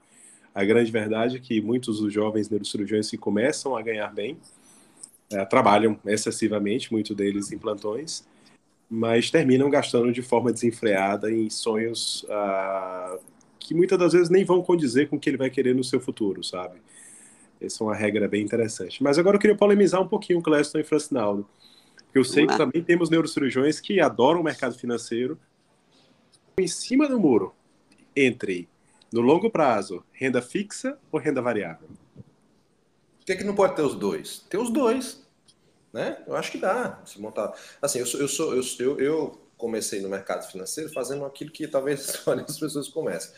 [0.54, 4.36] A grande verdade é que muitos dos jovens neurocirurgiões que começam a ganhar bem
[5.30, 8.24] é, trabalham excessivamente, muitos deles em plantões,
[8.88, 13.18] mas terminam gastando de forma desenfreada em sonhos ah,
[13.64, 16.00] que muitas das vezes nem vão condizer com o que ele vai querer no seu
[16.00, 16.80] futuro, sabe?
[17.60, 19.02] Essa é uma regra bem interessante.
[19.02, 21.46] Mas agora eu queria polemizar um pouquinho o Cleston e Francinaldo.
[22.14, 25.38] Eu sei que também temos neurocirurgiões que adoram o mercado financeiro
[26.58, 27.54] em cima do muro
[28.14, 28.68] entre,
[29.10, 31.88] no longo prazo, renda fixa ou renda variável.
[32.16, 34.40] Por que, que não pode ter os dois?
[34.50, 35.22] Ter os dois.
[35.92, 36.22] Né?
[36.26, 37.00] Eu acho que dá.
[37.04, 37.54] Se montar.
[37.80, 41.68] Assim, eu sou, eu sou, eu, eu, eu comecei no mercado financeiro fazendo aquilo que
[41.68, 43.32] talvez as pessoas comecem.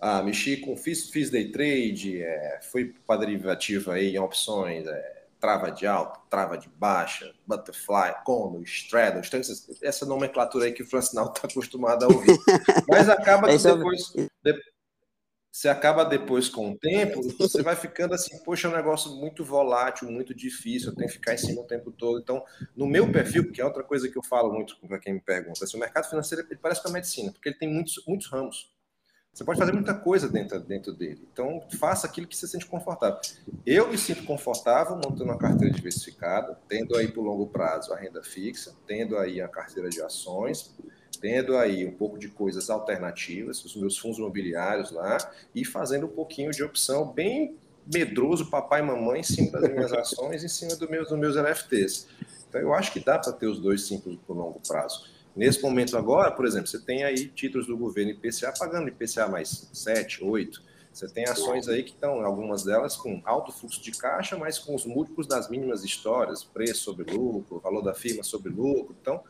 [0.00, 5.22] Ah, mexi com, fiz, fiz day trade, é, fui para derivativa aí em opções, é,
[5.40, 9.22] trava de alta, trava de baixa, butterfly, cono, straddle,
[9.80, 12.36] essa nomenclatura aí que o Francinal está acostumado a ouvir.
[12.88, 14.12] Mas acaba que depois,
[15.52, 19.44] você acaba depois com o tempo, você vai ficando assim, poxa, é um negócio muito
[19.44, 22.18] volátil, muito difícil, tenho que ficar em cima o tempo todo.
[22.18, 22.42] Então,
[22.74, 25.62] no meu perfil, que é outra coisa que eu falo muito para quem me pergunta,
[25.62, 28.72] assim, o mercado financeiro ele parece com a medicina, porque ele tem muitos, muitos ramos.
[29.30, 31.28] Você pode fazer muita coisa dentro, dentro dele.
[31.30, 33.20] Então, faça aquilo que você sente confortável.
[33.64, 38.22] Eu me sinto confortável montando uma carteira diversificada, tendo aí por longo prazo a renda
[38.22, 40.74] fixa, tendo aí a carteira de ações,
[41.22, 45.16] tendo aí um pouco de coisas alternativas, os meus fundos imobiliários lá,
[45.54, 47.56] e fazendo um pouquinho de opção bem
[47.86, 52.08] medroso, papai e mamãe, em cima das minhas ações, em cima dos meus NFTs.
[52.48, 55.06] Então, eu acho que dá para ter os dois simples por longo prazo.
[55.34, 59.70] Nesse momento agora, por exemplo, você tem aí títulos do governo IPCA pagando IPCA mais
[59.72, 60.60] 7, 8.
[60.92, 64.74] Você tem ações aí que estão, algumas delas, com alto fluxo de caixa, mas com
[64.74, 68.94] os múltiplos das mínimas histórias, preço sobre lucro, valor da firma sobre lucro.
[69.00, 69.22] Então,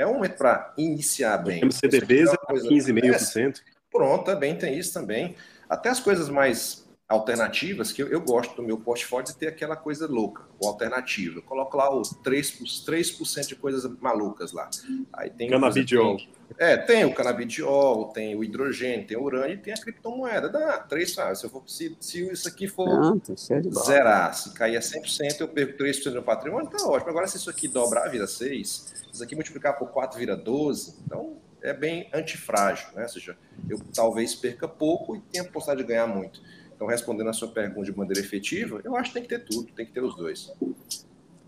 [0.00, 1.62] é um momento para iniciar bem.
[1.62, 3.58] MCDBs é 15,5%.
[3.58, 3.60] É,
[3.90, 5.36] pronto, também tem isso também.
[5.68, 6.79] Até as coisas mais
[7.10, 11.38] alternativas que eu, eu, gosto do meu portfólio de ter aquela coisa louca, ou alternativa.
[11.38, 14.70] Eu coloco lá os 3%, 3 de coisas malucas lá.
[15.12, 16.18] Aí tem canabidiol.
[16.56, 20.48] é, tem o canabidiol, tem o hidrogênio, tem o urânio e tem a criptomoeda.
[20.48, 23.34] Dá três Se, eu for, se, se isso aqui for Pronto,
[23.84, 27.10] zerar, se cair a 100%, eu perco 3% do meu patrimônio, tá ótimo.
[27.10, 31.38] Agora, se isso aqui dobrar, vira 6, isso aqui multiplicar por 4 vira 12, então
[31.60, 33.02] é bem antifrágil, né?
[33.02, 33.36] Ou seja,
[33.68, 36.40] eu talvez perca pouco e tenha a possibilidade de ganhar muito.
[36.80, 39.70] Então, respondendo a sua pergunta de maneira efetiva, eu acho que tem que ter tudo,
[39.70, 40.50] tem que ter os dois.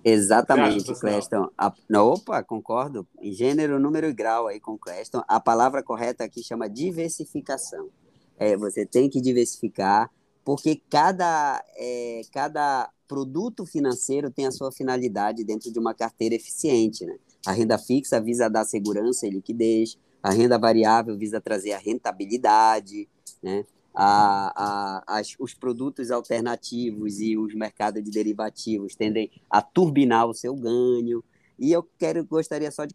[0.04, 1.48] Exatamente, Cleston.
[1.56, 3.08] A, opa, concordo.
[3.18, 5.22] Em gênero, número e grau aí com Cleston.
[5.26, 7.88] A palavra correta aqui chama diversificação.
[8.36, 10.10] É, você tem que diversificar,
[10.44, 17.06] porque cada, é, cada produto financeiro tem a sua finalidade dentro de uma carteira eficiente.
[17.06, 17.16] Né?
[17.46, 23.08] A renda fixa visa dar segurança e liquidez, a renda variável visa trazer a rentabilidade,
[23.42, 23.64] né?
[23.94, 30.34] A, a, as, os produtos alternativos e os mercados de derivativos tendem a turbinar o
[30.34, 31.22] seu ganho.
[31.58, 32.94] E eu quero gostaria só de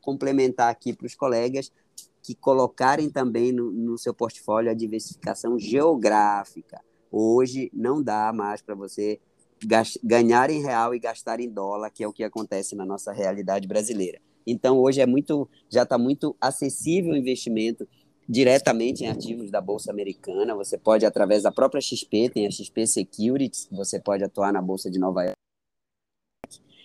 [0.00, 1.70] complementar aqui para os colegas
[2.22, 6.80] que colocarem também no, no seu portfólio a diversificação geográfica.
[7.10, 9.20] Hoje não dá mais para você
[10.02, 13.68] ganhar em real e gastar em dólar, que é o que acontece na nossa realidade
[13.68, 14.20] brasileira.
[14.46, 17.86] Então, hoje é muito, já está muito acessível o investimento
[18.28, 20.54] diretamente em ativos da Bolsa Americana.
[20.54, 24.90] Você pode, através da própria XP, tem a XP Securities, você pode atuar na Bolsa
[24.90, 25.36] de Nova York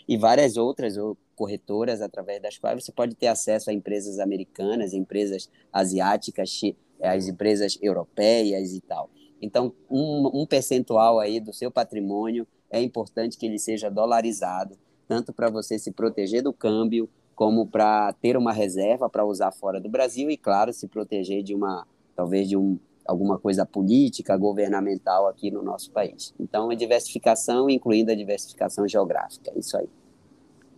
[0.08, 0.96] e várias outras
[1.36, 6.62] corretoras através das quais você pode ter acesso a empresas americanas, empresas asiáticas,
[7.02, 9.10] as empresas europeias e tal.
[9.42, 15.32] Então, um, um percentual aí do seu patrimônio é importante que ele seja dolarizado, tanto
[15.32, 19.88] para você se proteger do câmbio, como para ter uma reserva para usar fora do
[19.88, 25.52] Brasil e, claro, se proteger de uma, talvez de um, alguma coisa política, governamental aqui
[25.52, 26.34] no nosso país.
[26.40, 29.88] Então, a diversificação, incluindo a diversificação geográfica, isso aí.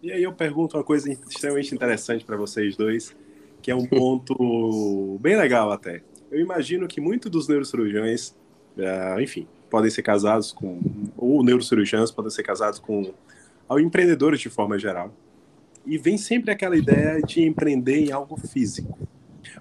[0.04, 3.16] E aí eu pergunto uma coisa extremamente interessante para vocês dois,
[3.62, 6.04] que é um ponto bem legal até.
[6.30, 8.32] Eu imagino que muitos dos neurocirurgiões,
[8.78, 10.78] uh, enfim, podem ser casados com,
[11.16, 13.14] ou neurocirurgiãos podem ser casados com,
[13.70, 15.14] ou empreendedores de forma geral
[15.86, 18.98] e vem sempre aquela ideia de empreender em algo físico.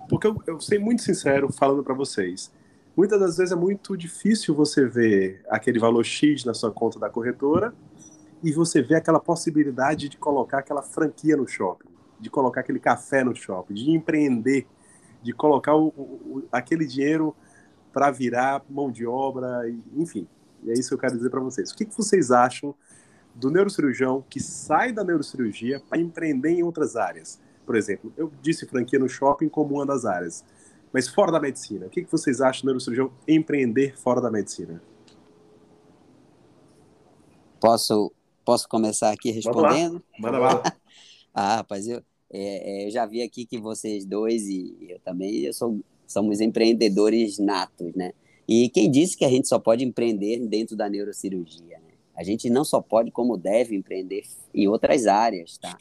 [0.09, 2.52] Porque eu, eu ser muito sincero falando para vocês,
[2.96, 7.09] muitas das vezes é muito difícil você ver aquele valor X na sua conta da
[7.09, 7.72] corretora
[8.42, 11.88] e você vê aquela possibilidade de colocar aquela franquia no shopping,
[12.20, 14.66] de colocar aquele café no shopping, de empreender,
[15.22, 17.35] de colocar o, o, aquele dinheiro
[17.92, 19.62] para virar mão de obra,
[19.96, 20.26] enfim.
[20.62, 21.70] E é isso que eu quero dizer para vocês.
[21.70, 22.74] O que, que vocês acham
[23.34, 27.40] do neurocirurgião que sai da neurocirurgia para empreender em outras áreas.
[27.64, 30.44] Por exemplo, eu disse franquia no shopping como uma das áreas.
[30.92, 34.82] Mas fora da medicina, o que vocês acham do neurocirurgião empreender fora da medicina?
[37.60, 38.12] Posso,
[38.44, 40.02] posso começar aqui respondendo?
[40.18, 40.62] Manda lá.
[41.34, 45.44] ah, rapaz, eu, é, é, eu já vi aqui que vocês dois e eu também
[45.44, 48.12] eu sou, somos empreendedores natos, né?
[48.48, 51.78] E quem disse que a gente só pode empreender dentro da neurocirurgia?
[51.78, 51.88] Né?
[52.18, 55.78] A gente não só pode, como deve empreender em outras áreas, tá?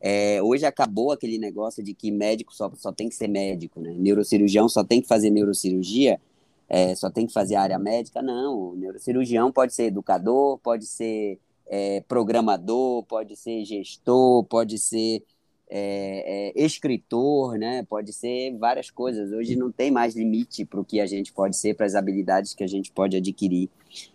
[0.00, 3.92] É, hoje acabou aquele negócio de que médico só, só tem que ser médico, né?
[3.98, 6.20] Neurocirurgião só tem que fazer neurocirurgia,
[6.68, 8.22] é, só tem que fazer área médica.
[8.22, 15.24] Não, o neurocirurgião pode ser educador, pode ser é, programador, pode ser gestor, pode ser
[15.68, 17.82] é, é, escritor, né?
[17.82, 19.32] Pode ser várias coisas.
[19.32, 22.54] Hoje não tem mais limite para o que a gente pode ser, para as habilidades
[22.54, 23.68] que a gente pode adquirir.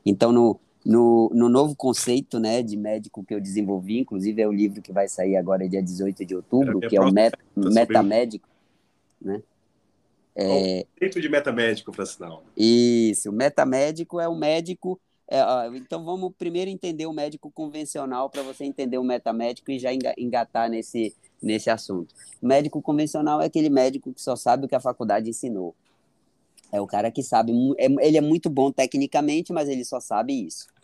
[0.06, 4.52] Então, no, no, no novo conceito né, de médico que eu desenvolvi, inclusive é o
[4.52, 8.48] livro que vai sair agora dia 18 de outubro, que é o met, Metamédico.
[9.20, 9.42] Né?
[10.36, 12.44] É, o conceito de metamédico, sinal.
[12.56, 15.00] Isso, o metamédico é o médico.
[15.28, 19.80] É, ó, então vamos primeiro entender o médico convencional para você entender o metamédico e
[19.80, 22.14] já engatar nesse, nesse assunto.
[22.40, 25.74] O médico convencional é aquele médico que só sabe o que a faculdade ensinou.
[26.72, 30.46] É o cara que sabe, é, ele é muito bom tecnicamente, mas ele só sabe
[30.46, 30.75] isso.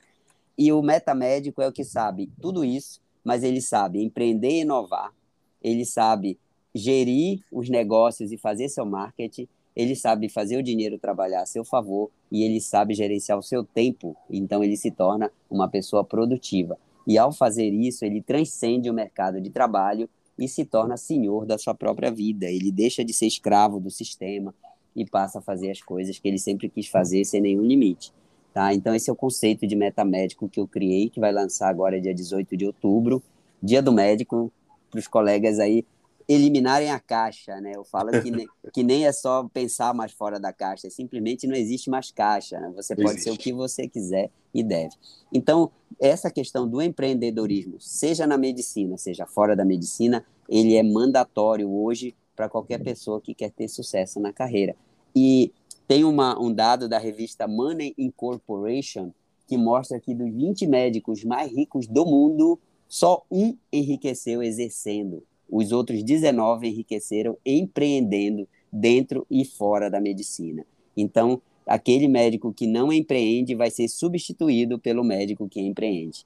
[0.63, 5.11] E o metamédico é o que sabe tudo isso, mas ele sabe empreender e inovar,
[5.59, 6.37] ele sabe
[6.71, 11.65] gerir os negócios e fazer seu marketing, ele sabe fazer o dinheiro trabalhar a seu
[11.65, 16.77] favor e ele sabe gerenciar o seu tempo, então ele se torna uma pessoa produtiva.
[17.07, 21.57] E ao fazer isso, ele transcende o mercado de trabalho e se torna senhor da
[21.57, 22.45] sua própria vida.
[22.45, 24.53] Ele deixa de ser escravo do sistema
[24.95, 28.13] e passa a fazer as coisas que ele sempre quis fazer sem nenhum limite.
[28.53, 28.73] Tá?
[28.73, 32.13] Então, esse é o conceito de metamédico que eu criei, que vai lançar agora dia
[32.13, 33.23] 18 de outubro,
[33.63, 34.51] dia do médico,
[34.89, 35.85] para os colegas aí
[36.27, 37.73] eliminarem a caixa, né?
[37.75, 41.47] Eu falo que, ne, que nem é só pensar mais fora da caixa, é simplesmente
[41.47, 42.71] não existe mais caixa, né?
[42.75, 43.23] Você pode existe.
[43.23, 44.95] ser o que você quiser e deve.
[45.33, 51.69] Então, essa questão do empreendedorismo, seja na medicina, seja fora da medicina, ele é mandatório
[51.69, 54.75] hoje para qualquer pessoa que quer ter sucesso na carreira.
[55.15, 55.51] E
[55.91, 59.11] tem uma, um dado da revista Money Incorporation
[59.45, 65.21] que mostra que dos 20 médicos mais ricos do mundo, só um enriqueceu exercendo.
[65.49, 70.65] Os outros 19 enriqueceram empreendendo dentro e fora da medicina.
[70.95, 76.25] Então, aquele médico que não empreende vai ser substituído pelo médico que empreende.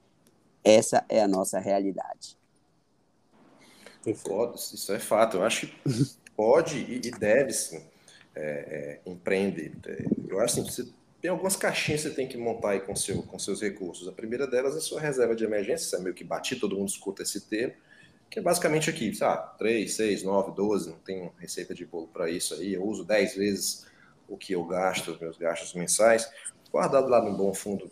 [0.63, 2.37] Essa é a nossa realidade.
[4.03, 5.37] Concordo, isso é fato.
[5.37, 5.73] Eu acho que
[6.37, 7.94] pode e deve sim
[8.35, 9.73] é, é, empreender.
[10.27, 10.87] Eu acho assim, você
[11.21, 14.07] tem algumas caixinhas que você tem que montar aí com, seu, com seus recursos.
[14.07, 16.89] A primeira delas é sua reserva de emergência, isso é meio que bati, todo mundo
[16.89, 17.73] escuta esse termo,
[18.29, 22.29] que é basicamente aqui, sabe, 3, 6, 9, 12, não tem receita de bolo para
[22.29, 23.87] isso aí, eu uso 10 vezes
[24.27, 26.29] o que eu gasto, os meus gastos mensais,
[26.71, 27.89] guardado lá no bom fundo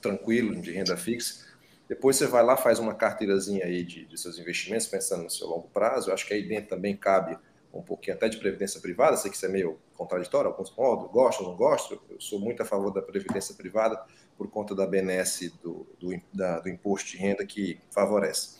[0.00, 1.48] tranquilo, de renda fixa,
[1.88, 5.46] depois você vai lá, faz uma carteirazinha aí de, de seus investimentos, pensando no seu
[5.46, 6.10] longo prazo.
[6.10, 7.38] Eu acho que aí dentro também cabe
[7.72, 9.16] um pouquinho até de previdência privada.
[9.16, 12.00] Sei que isso é meio contraditório, alguns modos, gosto ou não gosto.
[12.08, 14.02] Eu sou muito a favor da previdência privada
[14.36, 18.58] por conta da benesse do, do, da, do imposto de renda que favorece.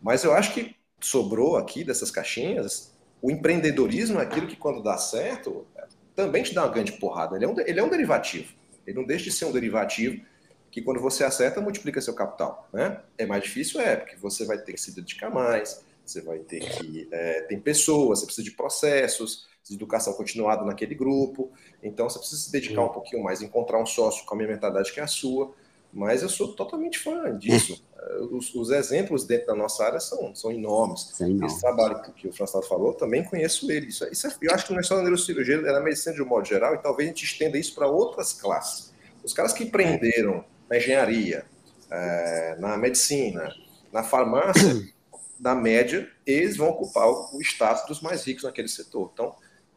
[0.00, 4.96] Mas eu acho que sobrou aqui dessas caixinhas o empreendedorismo é aquilo que, quando dá
[4.96, 5.66] certo,
[6.14, 7.36] também te dá uma grande porrada.
[7.36, 8.54] Ele é um, ele é um derivativo.
[8.86, 10.24] Ele não deixa de ser um derivativo
[10.70, 12.68] que quando você acerta, multiplica seu capital.
[12.72, 13.00] Né?
[13.16, 16.60] É mais difícil, é, porque você vai ter que se dedicar mais, você vai ter
[16.60, 17.08] que.
[17.10, 21.50] É, tem pessoas, você precisa de processos, de educação continuada naquele grupo.
[21.82, 24.92] Então você precisa se dedicar um pouquinho mais, encontrar um sócio com a mesma mentalidade
[24.92, 25.52] que a sua.
[25.92, 27.82] Mas eu sou totalmente fã disso.
[28.30, 31.10] Os, os, exemplos dentro da nossa área são, são enormes.
[31.14, 33.86] Sim, Esse trabalho que, que o François falou, também conheço ele.
[33.86, 36.22] Isso, isso é, eu acho que não é só na neurocirurgia, é na medicina de
[36.22, 38.92] um modo geral, e talvez a gente estenda isso para outras classes.
[39.24, 41.44] Os caras que empreenderam na engenharia,
[41.90, 43.50] é, na medicina,
[43.92, 44.86] na farmácia,
[45.38, 49.10] na média, eles vão ocupar o status dos mais ricos naquele setor.
[49.12, 49.34] Então,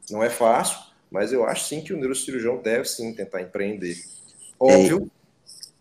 [0.10, 3.98] não é fácil, mas eu acho sim que o neurocirurgião deve sim tentar empreender.
[4.60, 5.12] Óbvio,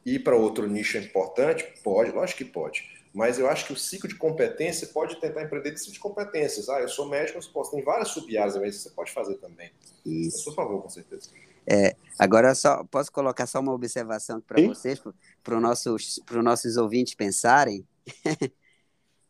[0.05, 1.67] ir para outro nicho é importante?
[1.83, 3.01] Pode, lógico que pode.
[3.13, 6.69] Mas eu acho que o ciclo de competência pode tentar empreender de ciclo de competências.
[6.69, 7.73] Ah, eu sou médico, eu posso.
[7.73, 9.71] Tem várias sub-áreas, mas você pode fazer também.
[10.07, 10.39] Isso.
[10.39, 11.31] Eu sou a favor, com certeza.
[11.67, 15.01] É, agora, só posso colocar só uma observação para vocês,
[15.43, 17.85] para os nossos, nossos ouvintes pensarem.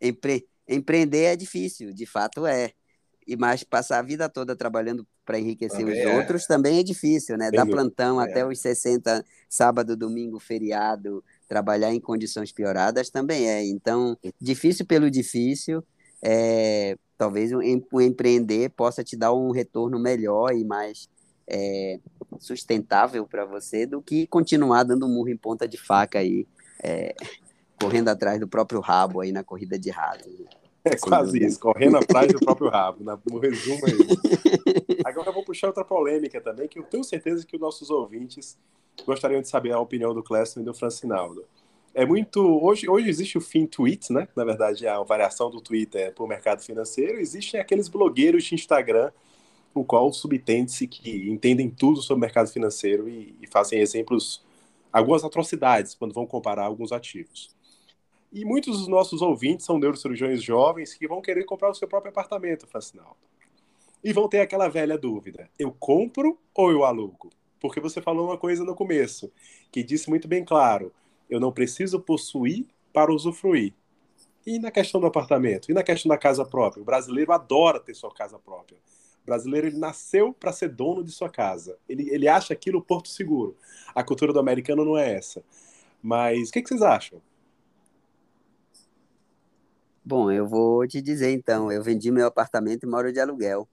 [0.01, 2.73] Empre, empreender é difícil, de fato é.
[3.27, 6.17] E mas passar a vida toda trabalhando para enriquecer também os é.
[6.17, 7.51] outros também é difícil, né?
[7.51, 8.25] Dar plantão é.
[8.25, 13.65] até os 60, sábado, domingo, feriado, trabalhar em condições pioradas também é.
[13.65, 15.85] Então, difícil pelo difícil,
[16.23, 17.61] é, talvez o,
[17.93, 21.09] o empreender possa te dar um retorno melhor e mais
[21.47, 21.99] é,
[22.39, 26.47] sustentável para você do que continuar dando murro em ponta de faca aí,
[26.83, 27.15] é,
[27.81, 30.29] correndo atrás do próprio rabo aí na corrida de rato.
[30.85, 35.01] É quase isso, correndo atrás do próprio rabo, no resumo é isso.
[35.05, 38.57] Agora eu vou puxar outra polêmica também, que eu tenho certeza que os nossos ouvintes
[39.07, 41.45] gostariam de saber a opinião do Clécio e do Francinaldo.
[41.93, 42.41] É muito.
[42.63, 44.29] Hoje, hoje existe o fim tweets, né?
[44.37, 47.19] Na verdade, a variação do Twitter para o mercado financeiro.
[47.19, 49.11] Existem aqueles blogueiros de Instagram
[49.75, 54.43] o qual subtende-se que entendem tudo sobre o mercado financeiro e, e, fazem exemplos,
[54.93, 57.55] algumas atrocidades, quando vão comparar alguns ativos.
[58.33, 62.11] E muitos dos nossos ouvintes são neurocirurgiões jovens que vão querer comprar o seu próprio
[62.11, 63.17] apartamento, Facinaldo.
[64.03, 67.31] E vão ter aquela velha dúvida: eu compro ou eu alugo?
[67.61, 69.31] Porque você falou uma coisa no começo,
[69.71, 70.93] que disse muito bem claro:
[71.29, 73.75] eu não preciso possuir para usufruir.
[74.47, 75.71] E na questão do apartamento?
[75.71, 76.81] E na questão da casa própria?
[76.81, 78.79] O brasileiro adora ter sua casa própria.
[79.23, 81.77] O brasileiro ele nasceu para ser dono de sua casa.
[81.89, 83.57] Ele, ele acha aquilo porto seguro.
[83.95, 85.45] A cultura do americano não é essa.
[86.03, 87.21] Mas o que, que vocês acham?
[90.11, 91.71] Bom, eu vou te dizer então.
[91.71, 93.69] Eu vendi meu apartamento e moro de aluguel.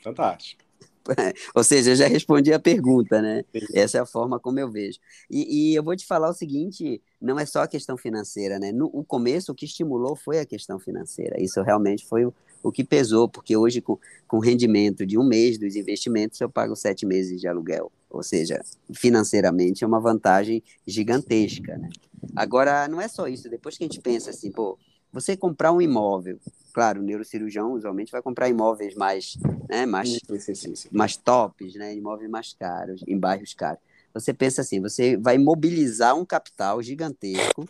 [0.00, 0.62] Fantástico.
[1.56, 3.42] Ou seja, eu já respondi a pergunta, né?
[3.74, 5.00] Essa é a forma como eu vejo.
[5.28, 8.70] E, e, eu vou te falar o seguinte: não é só a questão financeira, né?
[8.70, 11.42] No o começo, o que estimulou foi a questão financeira.
[11.42, 15.58] Isso realmente foi o, o que pesou, porque hoje, com, com rendimento de um mês
[15.58, 17.90] dos investimentos, eu pago sete meses de aluguel.
[18.08, 18.62] Ou seja,
[18.94, 21.76] financeiramente é uma vantagem gigantesca.
[21.76, 21.88] Né?
[22.34, 23.48] Agora, não é só isso.
[23.48, 24.78] Depois que a gente pensa assim, pô,
[25.12, 26.38] você comprar um imóvel,
[26.72, 29.36] claro, o neurocirurgião usualmente vai comprar imóveis mais,
[29.68, 33.80] né, mais, sim, sim, sim, mais tops, né, imóveis mais caros, em bairros caros.
[34.14, 37.68] Você pensa assim, você vai mobilizar um capital gigantesco,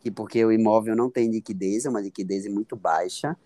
[0.00, 3.36] que porque o imóvel não tem liquidez, é uma liquidez muito baixa,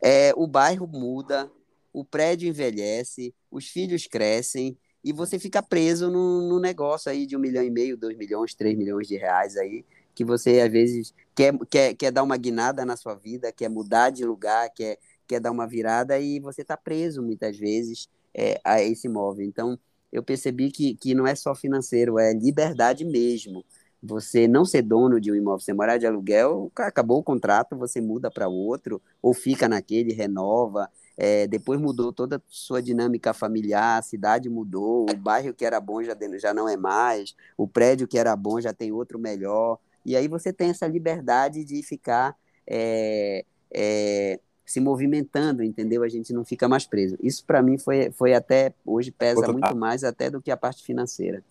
[0.00, 1.50] é, o bairro muda,
[1.92, 7.36] o prédio envelhece, os filhos crescem e você fica preso no, no negócio aí de
[7.36, 9.84] um milhão e meio, dois milhões, três milhões de reais aí,
[10.14, 14.10] que você às vezes quer, quer, quer dar uma guinada na sua vida, quer mudar
[14.10, 18.82] de lugar, quer, quer dar uma virada e você está preso muitas vezes é, a
[18.82, 19.46] esse imóvel.
[19.46, 19.78] Então,
[20.12, 23.64] eu percebi que, que não é só financeiro, é liberdade mesmo.
[24.02, 28.00] Você não ser dono de um imóvel, você morar de aluguel, acabou o contrato, você
[28.00, 30.88] muda para outro, ou fica naquele, renova.
[31.20, 35.80] É, depois mudou toda a sua dinâmica familiar, a cidade mudou, o bairro que era
[35.80, 39.80] bom já, já não é mais, o prédio que era bom já tem outro melhor.
[40.06, 46.04] E aí você tem essa liberdade de ficar é, é, se movimentando, entendeu?
[46.04, 47.16] A gente não fica mais preso.
[47.20, 50.84] Isso para mim foi, foi até hoje pesa muito mais até do que a parte
[50.84, 51.42] financeira.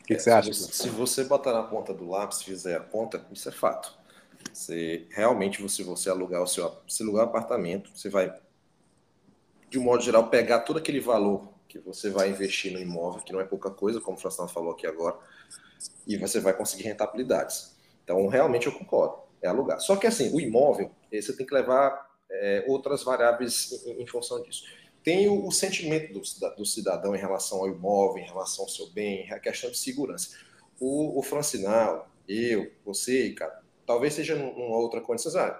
[0.00, 0.54] O que, que, você acha?
[0.54, 3.97] Se você botar na ponta do lápis, fizer a conta, isso é fato.
[4.58, 8.34] Você realmente, se você alugar o seu, se alugar um apartamento, você vai,
[9.70, 13.32] de um modo geral, pegar todo aquele valor que você vai investir no imóvel, que
[13.32, 15.16] não é pouca coisa, como o Francão falou aqui agora,
[16.08, 17.76] e você vai conseguir rentabilidades.
[18.02, 19.78] Então, realmente eu concordo, é alugar.
[19.78, 24.42] Só que assim, o imóvel, você tem que levar é, outras variáveis em, em, função
[24.42, 24.64] disso.
[25.04, 26.20] Tem o, o sentimento do,
[26.56, 30.36] do, cidadão em relação ao imóvel, em relação ao seu bem, a questão de segurança.
[30.80, 35.40] O, o Francinal, eu, você, cara, talvez seja numa outra condição.
[35.40, 35.58] Ah,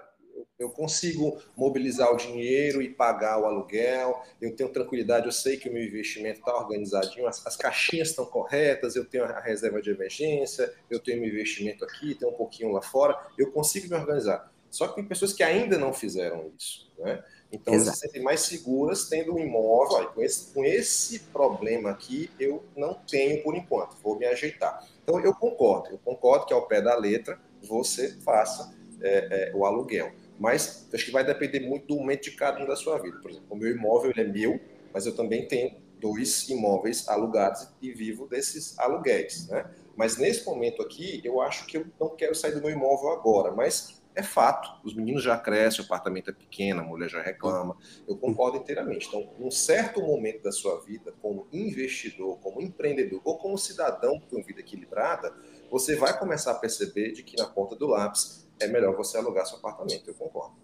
[0.59, 5.67] eu consigo mobilizar o dinheiro e pagar o aluguel, eu tenho tranquilidade, eu sei que
[5.67, 9.89] o meu investimento está organizadinho, as, as, caixinhas estão corretas, eu tenho a reserva de
[9.89, 14.53] emergência, eu tenho meu investimento aqui, tenho um pouquinho lá fora, eu consigo me organizar.
[14.69, 17.23] Só que tem pessoas que ainda não fizeram isso, né?
[17.51, 17.97] Então, Exato.
[17.97, 19.97] se sentem mais seguras tendo um imóvel.
[19.97, 24.87] Olha, com, esse, com esse problema aqui, eu não tenho por enquanto, vou me ajeitar.
[25.01, 29.65] Então, eu concordo, eu concordo que ao pé da letra você faça é, é, o
[29.65, 30.11] aluguel.
[30.39, 33.17] Mas acho que vai depender muito do momento de cada um da sua vida.
[33.19, 34.59] Por exemplo, o meu imóvel é meu,
[34.93, 39.69] mas eu também tenho dois imóveis alugados e vivo desses aluguéis, né?
[39.97, 43.51] Mas nesse momento aqui, eu acho que eu não quero sair do meu imóvel agora,
[43.51, 47.75] mas é fato, os meninos já crescem, o apartamento é pequeno, a mulher já reclama,
[48.07, 49.07] eu concordo inteiramente.
[49.07, 54.43] Então, num certo momento da sua vida, como investidor, como empreendedor ou como cidadão uma
[54.43, 55.33] vida equilibrada,
[55.71, 59.45] você vai começar a perceber de que na ponta do lápis é melhor você alugar
[59.45, 60.55] seu apartamento, eu concordo.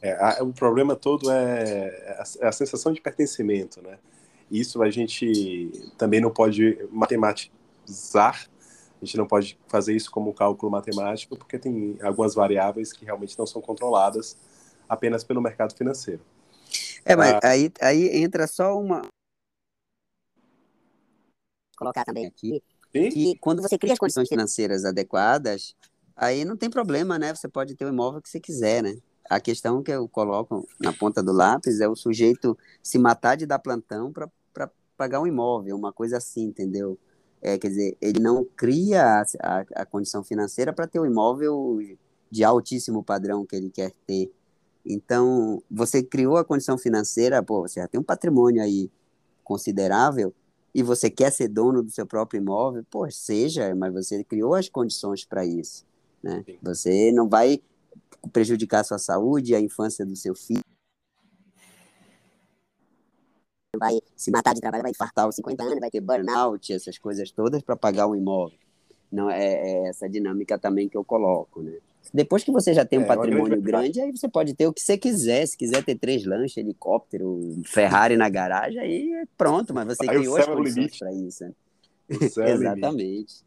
[0.00, 3.98] É, a, o problema todo é a, é a, sensação de pertencimento, né?
[4.50, 8.48] Isso a gente também não pode matematizar,
[9.02, 13.36] a gente não pode fazer isso como cálculo matemático, porque tem algumas variáveis que realmente
[13.36, 14.36] não são controladas
[14.88, 16.22] apenas pelo mercado financeiro.
[17.04, 19.02] É, mas ah, aí, aí entra só uma.
[21.76, 22.62] Colocar também aqui.
[22.92, 23.08] Sim?
[23.08, 25.74] Que quando você cria as condições financeiras adequadas,
[26.14, 27.34] aí não tem problema, né?
[27.34, 28.96] Você pode ter o imóvel que você quiser, né?
[29.28, 33.46] A questão que eu coloco na ponta do lápis é o sujeito se matar de
[33.46, 34.30] dar plantão para
[34.96, 36.96] pagar um imóvel, uma coisa assim, entendeu?
[37.42, 41.06] É, quer dizer, ele não cria a, a, a condição financeira para ter o um
[41.06, 41.80] imóvel
[42.30, 44.32] de altíssimo padrão que ele quer ter.
[44.86, 48.90] Então, você criou a condição financeira, pô, você já tem um patrimônio aí
[49.44, 50.32] considerável
[50.74, 54.68] e você quer ser dono do seu próprio imóvel, pô, seja, mas você criou as
[54.68, 55.84] condições para isso.
[56.22, 56.44] Né?
[56.62, 57.60] Você não vai
[58.32, 60.61] prejudicar a sua saúde, a infância do seu filho.
[63.82, 67.32] Vai se matar de trabalho, vai infartar aos 50 anos, vai ter burnout, essas coisas
[67.32, 68.56] todas para pagar um imóvel.
[69.10, 71.72] Não é, é, essa dinâmica também que eu coloco, né?
[72.14, 74.80] Depois que você já tem um é, patrimônio grande, aí você pode ter o que
[74.80, 75.44] você quiser.
[75.46, 80.16] Se quiser ter três lanches, helicóptero, Ferrari na garagem, aí é pronto, mas você aí
[80.16, 81.44] criou as condições para isso.
[81.44, 81.52] Né?
[82.52, 83.44] Exatamente.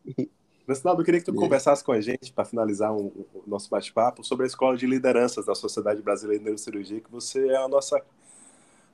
[0.67, 3.69] Reginaldo, eu queria que tu conversasse com a gente, para finalizar o um, um, nosso
[3.69, 7.67] bate-papo, sobre a Escola de Lideranças da Sociedade Brasileira de Neurocirurgia, que você é a
[7.67, 8.01] nossa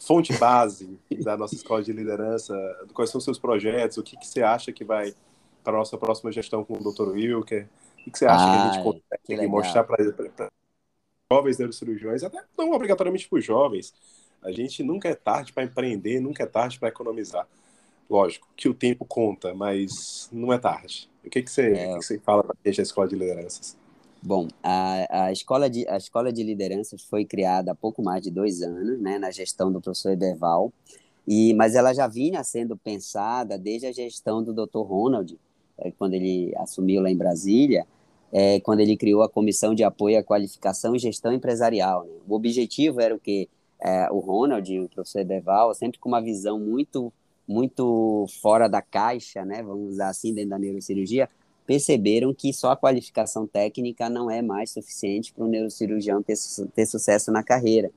[0.02, 2.54] fonte base da nossa Escola de Liderança.
[2.94, 3.98] Quais são os seus projetos?
[3.98, 5.14] O que, que você acha que vai
[5.64, 7.10] para a nossa próxima gestão com o Dr.
[7.10, 7.68] Wilker?
[7.94, 9.98] O que, que você acha Ai, que a gente consegue mostrar para
[11.32, 13.94] jovens neurocirurgiões, até não obrigatoriamente para os jovens?
[14.42, 17.48] A gente nunca é tarde para empreender, nunca é tarde para economizar.
[18.10, 21.10] Lógico que o tempo conta, mas não é tarde.
[21.24, 21.88] O que, que, você, é...
[21.88, 23.78] que, que você fala para a gente da Escola de Lideranças?
[24.24, 28.30] Bom, a, a, escola de, a Escola de Lideranças foi criada há pouco mais de
[28.30, 30.72] dois anos, né, na gestão do professor Eberval,
[31.28, 34.82] e, mas ela já vinha sendo pensada desde a gestão do Dr.
[34.82, 35.40] Ronald,
[35.80, 37.88] é, quando ele assumiu lá em Brasília,
[38.32, 42.06] é, quando ele criou a Comissão de Apoio à Qualificação e Gestão Empresarial.
[42.06, 42.14] Né?
[42.28, 43.50] O objetivo era o que
[43.80, 47.12] é, o Ronald, o professor Eberval, sempre com uma visão muito
[47.48, 51.28] muito fora da caixa, né, vamos usar assim, dentro da neurocirurgia,
[51.72, 56.36] perceberam que só a qualificação técnica não é mais suficiente para o neurocirurgião ter,
[56.76, 57.90] ter sucesso na carreira.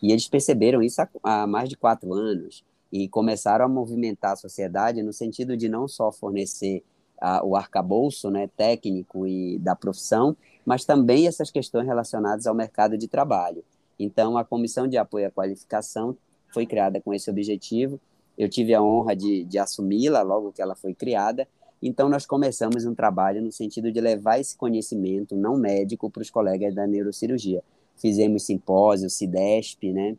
[0.00, 4.36] E eles perceberam isso há, há mais de quatro anos e começaram a movimentar a
[4.36, 6.84] sociedade no sentido de não só fornecer
[7.20, 12.96] a, o arcabouço né, técnico e da profissão, mas também essas questões relacionadas ao mercado
[12.96, 13.64] de trabalho.
[13.98, 16.16] Então, a Comissão de Apoio à Qualificação
[16.54, 18.00] foi criada com esse objetivo.
[18.38, 21.48] Eu tive a honra de, de assumi-la logo que ela foi criada.
[21.82, 26.30] Então, nós começamos um trabalho no sentido de levar esse conhecimento não médico para os
[26.30, 27.62] colegas da neurocirurgia.
[27.96, 30.16] Fizemos simpósio, CIDESP, né?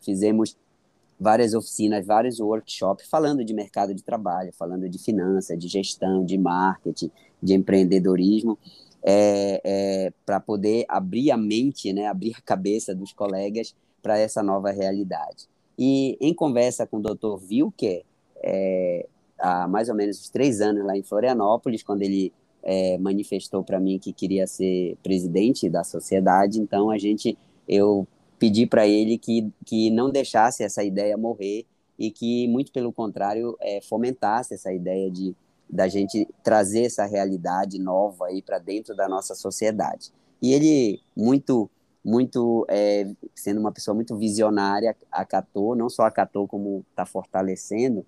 [0.00, 0.56] fizemos
[1.18, 6.38] várias oficinas, vários workshops falando de mercado de trabalho, falando de finanças, de gestão, de
[6.38, 7.10] marketing,
[7.42, 8.58] de empreendedorismo,
[9.02, 14.42] é, é, para poder abrir a mente, né, abrir a cabeça dos colegas para essa
[14.42, 15.48] nova realidade.
[15.78, 17.42] E em conversa com o Dr.
[17.50, 18.04] Wilker,
[18.36, 19.06] é,
[19.38, 22.32] há mais ou menos três anos lá em Florianópolis, quando ele
[22.62, 27.36] é, manifestou para mim que queria ser presidente da sociedade, então a gente,
[27.68, 28.06] eu
[28.38, 31.66] pedi para ele que, que não deixasse essa ideia morrer
[31.98, 35.34] e que, muito pelo contrário, é, fomentasse essa ideia de
[35.68, 40.10] da gente trazer essa realidade nova aí para dentro da nossa sociedade.
[40.40, 41.70] E ele, muito,
[42.02, 48.06] muito, é, sendo uma pessoa muito visionária, acatou, não só acatou, como está fortalecendo.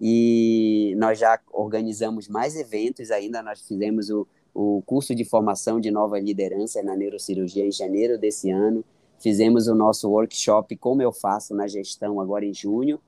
[0.00, 5.90] E nós já organizamos mais eventos ainda, nós fizemos o, o curso de formação de
[5.90, 8.84] nova liderança na neurocirurgia em janeiro desse ano,
[9.24, 13.00] Fizemos o nosso workshop Como Eu Faço na Gestão agora em junho.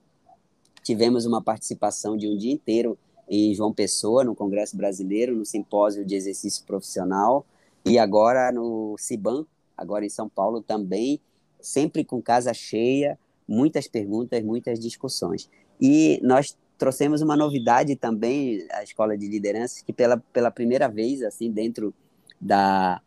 [0.82, 6.06] Tivemos uma participação de um dia inteiro em João Pessoa, no Congresso Brasileiro, no Simpósio
[6.06, 7.44] de Exercício Profissional.
[7.84, 9.44] E agora no CIBAN,
[9.76, 11.20] agora em São Paulo também,
[11.60, 15.50] sempre com casa cheia, muitas perguntas, muitas discussões.
[15.78, 21.22] E nós trouxemos uma novidade também à Escola de Liderança, que pela, pela primeira vez,
[21.22, 21.94] assim, dentro
[22.40, 23.00] da,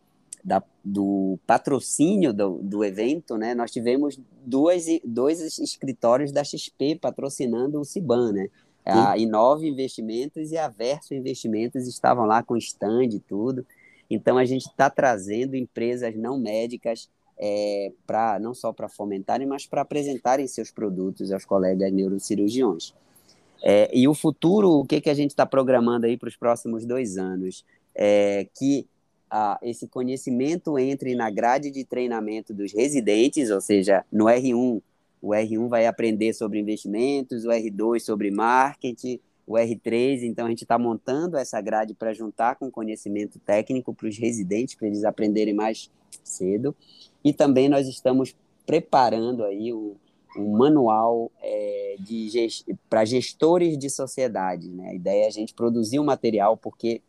[0.43, 7.80] da, do patrocínio do, do evento, né, nós tivemos duas, dois escritórios da XP patrocinando
[7.80, 8.49] o Ciban, né?
[8.86, 13.63] A Inove Investimentos e a Verso Investimentos estavam lá com stand e tudo.
[14.09, 17.07] Então a gente está trazendo empresas não médicas
[17.38, 22.93] é, para não só para fomentarem, mas para apresentarem seus produtos aos colegas neurocirurgiões.
[23.62, 26.86] É, e o futuro, o que, que a gente está programando aí para os próximos
[26.86, 27.66] dois anos?
[27.95, 28.88] É que
[29.30, 34.82] a, esse conhecimento entre na grade de treinamento dos residentes, ou seja, no R1,
[35.22, 40.64] o R1 vai aprender sobre investimentos, o R2 sobre marketing, o R3, então a gente
[40.64, 45.53] está montando essa grade para juntar com conhecimento técnico para os residentes, para eles aprenderem
[45.53, 45.91] mais
[46.24, 46.76] cedo.
[47.24, 48.36] E também nós estamos
[48.66, 49.95] preparando aí um,
[50.38, 51.95] um manual é,
[52.30, 52.65] gest...
[52.89, 54.69] para gestores de sociedade.
[54.69, 54.89] Né?
[54.89, 57.01] A ideia é a gente produzir um material, porque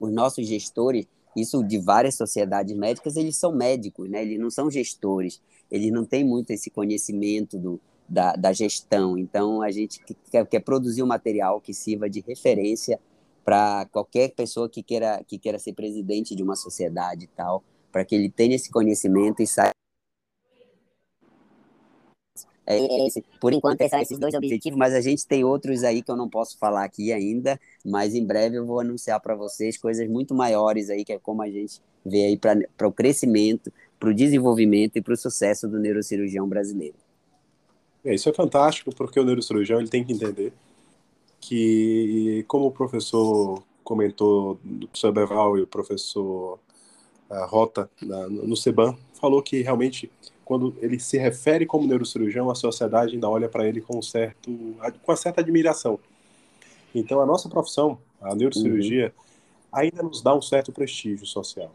[0.00, 4.22] os nossos gestores isso de várias sociedades médicas, eles são médicos, né?
[4.22, 9.16] eles não são gestores, eles não têm muito esse conhecimento do, da, da gestão.
[9.16, 13.00] Então, a gente quer, quer produzir um material que sirva de referência
[13.44, 18.04] para qualquer pessoa que queira, que queira ser presidente de uma sociedade e tal, para
[18.04, 19.72] que ele tenha esse conhecimento e saiba
[22.66, 26.02] é, é, esse, por enquanto, são esses dois objetivos, mas a gente tem outros aí
[26.02, 29.76] que eu não posso falar aqui ainda, mas em breve eu vou anunciar para vocês
[29.76, 34.10] coisas muito maiores aí, que é como a gente vê aí para o crescimento, para
[34.10, 36.96] o desenvolvimento e para o sucesso do neurocirurgião brasileiro.
[38.04, 40.52] É, isso é fantástico, porque o neurocirurgião ele tem que entender
[41.40, 46.58] que, como o professor comentou, o professor Beval e o professor
[47.28, 50.10] uh, Rota na, no SEBAN, falou que realmente
[50.52, 54.50] quando ele se refere como neurocirurgião, a sociedade ainda olha para ele com um certo,
[55.02, 55.98] com uma certa admiração.
[56.94, 59.24] Então, a nossa profissão, a neurocirurgia, uhum.
[59.72, 61.74] ainda nos dá um certo prestígio social.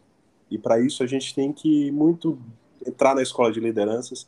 [0.51, 2.38] E para isso a gente tem que muito
[2.86, 4.28] entrar na escola de lideranças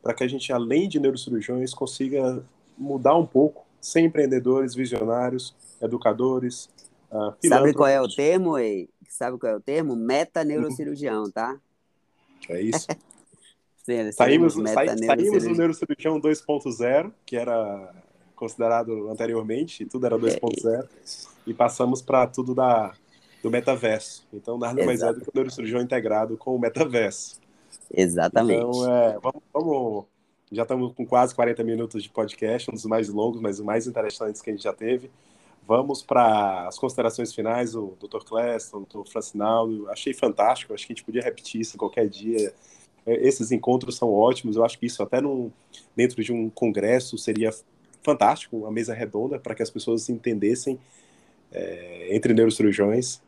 [0.00, 2.44] para que a gente, além de neurocirurgiões, consiga
[2.78, 6.70] mudar um pouco, ser empreendedores, visionários, educadores,
[7.10, 8.88] uh, Sabe qual é o termo, Ei?
[9.08, 9.96] Sabe qual é o termo?
[9.96, 11.58] Meta neurocirurgião, tá?
[12.48, 12.86] É isso.
[13.82, 17.94] Sim, saímos, saímos do neurocirurgião 2.0, que era
[18.36, 20.88] considerado anteriormente, tudo era 2.0, é,
[21.46, 22.94] e passamos para tudo da,
[23.42, 24.26] do metaverso.
[24.32, 27.40] Então, nada mais é do que o neurocirurgião integrado com o metaverso.
[27.92, 28.64] Exatamente.
[28.64, 30.04] Então, é, vamos, vamos,
[30.52, 33.86] já estamos com quase 40 minutos de podcast, um dos mais longos, mas os mais
[33.86, 35.10] interessantes que a gente já teve.
[35.66, 38.24] Vamos para as considerações finais, o Dr.
[38.24, 39.08] Cleston, o Dr.
[39.10, 39.88] Francinaldo.
[39.90, 42.52] Achei fantástico, acho que a gente podia repetir isso qualquer dia
[43.06, 44.56] esses encontros são ótimos.
[44.56, 45.50] Eu acho que isso até num,
[45.96, 47.50] dentro de um congresso seria
[48.02, 50.78] fantástico, uma mesa redonda para que as pessoas entendessem
[51.52, 53.20] é, entre neurocirurgiões,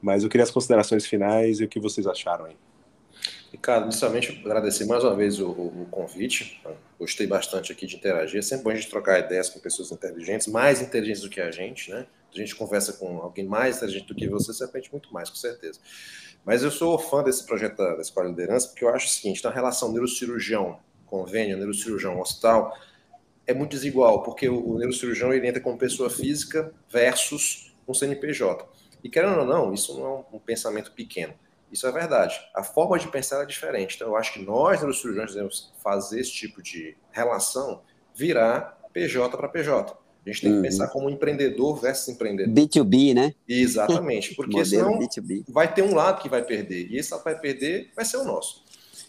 [0.00, 2.56] mas eu queria as considerações finais e o que vocês acharam aí.
[3.52, 6.62] Ricardo, inicialmente agradecer mais uma vez o, o, convite.
[6.98, 8.38] Gostei bastante aqui de interagir.
[8.38, 11.50] É sempre bom a gente trocar ideias com pessoas inteligentes, mais inteligentes do que a
[11.50, 12.06] gente, né?
[12.32, 15.34] A gente conversa com alguém mais inteligente do que você, você aprende muito mais, com
[15.34, 15.80] certeza.
[16.44, 19.44] Mas eu sou fã desse projeto da, Escola de Liderança, porque eu acho o seguinte:
[19.44, 22.76] na relação neurocirurgião, convênio, neurocirurgião, hospital,
[23.46, 28.66] é muito desigual, porque o, neurocirurgião ele entra como pessoa física versus um CNPJ.
[29.02, 31.34] E querendo ou não, isso não é um pensamento pequeno.
[31.70, 32.38] Isso é verdade.
[32.54, 33.94] A forma de pensar é diferente.
[33.94, 37.82] Então, eu acho que nós, neurocirurgiões, devemos fazer esse tipo de relação
[38.14, 39.96] virar PJ para PJ.
[40.30, 40.62] A gente tem que uhum.
[40.62, 42.54] pensar como empreendedor versus empreendedor.
[42.54, 43.34] B2B, né?
[43.48, 45.44] Exatamente, porque senão B2B.
[45.48, 48.24] vai ter um lado que vai perder, e esse lado vai perder vai ser o
[48.24, 48.64] nosso.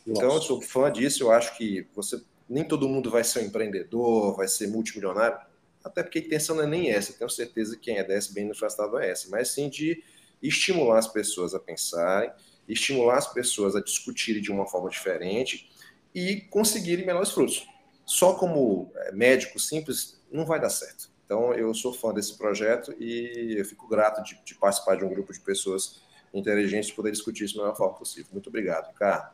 [0.05, 2.19] Então, eu sou fã disso, eu acho que você
[2.49, 5.37] nem todo mundo vai ser um empreendedor, vai ser multimilionário,
[5.83, 8.45] até porque a intenção não é nem essa, tenho certeza que quem é desse bem
[8.45, 10.03] no afastado é essa, mas sim de
[10.41, 12.31] estimular as pessoas a pensarem,
[12.67, 15.69] estimular as pessoas a discutirem de uma forma diferente
[16.13, 17.67] e conseguirem melhores frutos.
[18.05, 21.10] Só como é, médico simples não vai dar certo.
[21.31, 25.09] Então, eu sou fã desse projeto e eu fico grato de, de participar de um
[25.09, 26.01] grupo de pessoas
[26.33, 28.27] inteligentes e poder discutir isso da melhor forma possível.
[28.33, 29.33] Muito obrigado, Ricardo.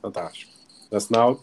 [0.00, 0.52] Fantástico.
[0.88, 1.40] Nacional.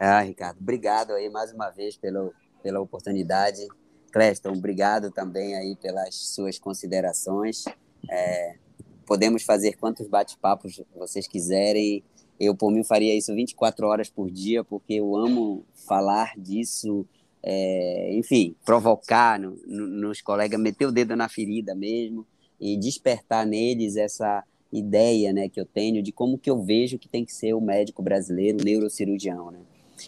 [0.00, 3.68] Ah, Ricardo, obrigado aí mais uma vez pelo, pela oportunidade.
[4.10, 7.66] Cleston, obrigado também aí pelas suas considerações.
[8.10, 8.56] É,
[9.04, 12.02] podemos fazer quantos bate-papos vocês quiserem.
[12.40, 17.06] Eu, por mim, faria isso 24 horas por dia, porque eu amo falar disso,
[17.42, 22.26] é, enfim, provocar no, no, nos colegas, meter o dedo na ferida mesmo
[22.60, 27.08] e despertar neles essa ideia né, que eu tenho de como que eu vejo que
[27.08, 29.50] tem que ser o médico brasileiro, o neurocirurgião.
[29.50, 29.60] Né?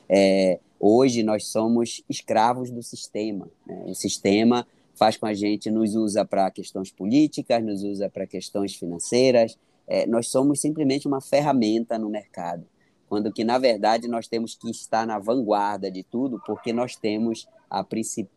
[0.08, 3.48] É, hoje nós somos escravos do sistema.
[3.66, 3.84] Né?
[3.86, 8.74] O sistema faz com a gente, nos usa para questões políticas, nos usa para questões
[8.74, 9.58] financeiras.
[9.86, 12.64] É, nós somos simplesmente uma ferramenta no mercado,
[13.08, 17.46] quando que na verdade nós temos que estar na vanguarda de tudo, porque nós temos
[17.68, 18.28] a princip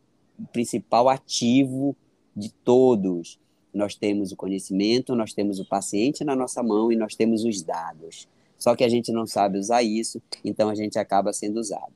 [0.52, 1.96] principal ativo
[2.34, 3.38] de todos.
[3.74, 7.62] Nós temos o conhecimento, nós temos o paciente na nossa mão e nós temos os
[7.62, 8.28] dados.
[8.58, 11.92] Só que a gente não sabe usar isso, então a gente acaba sendo usado.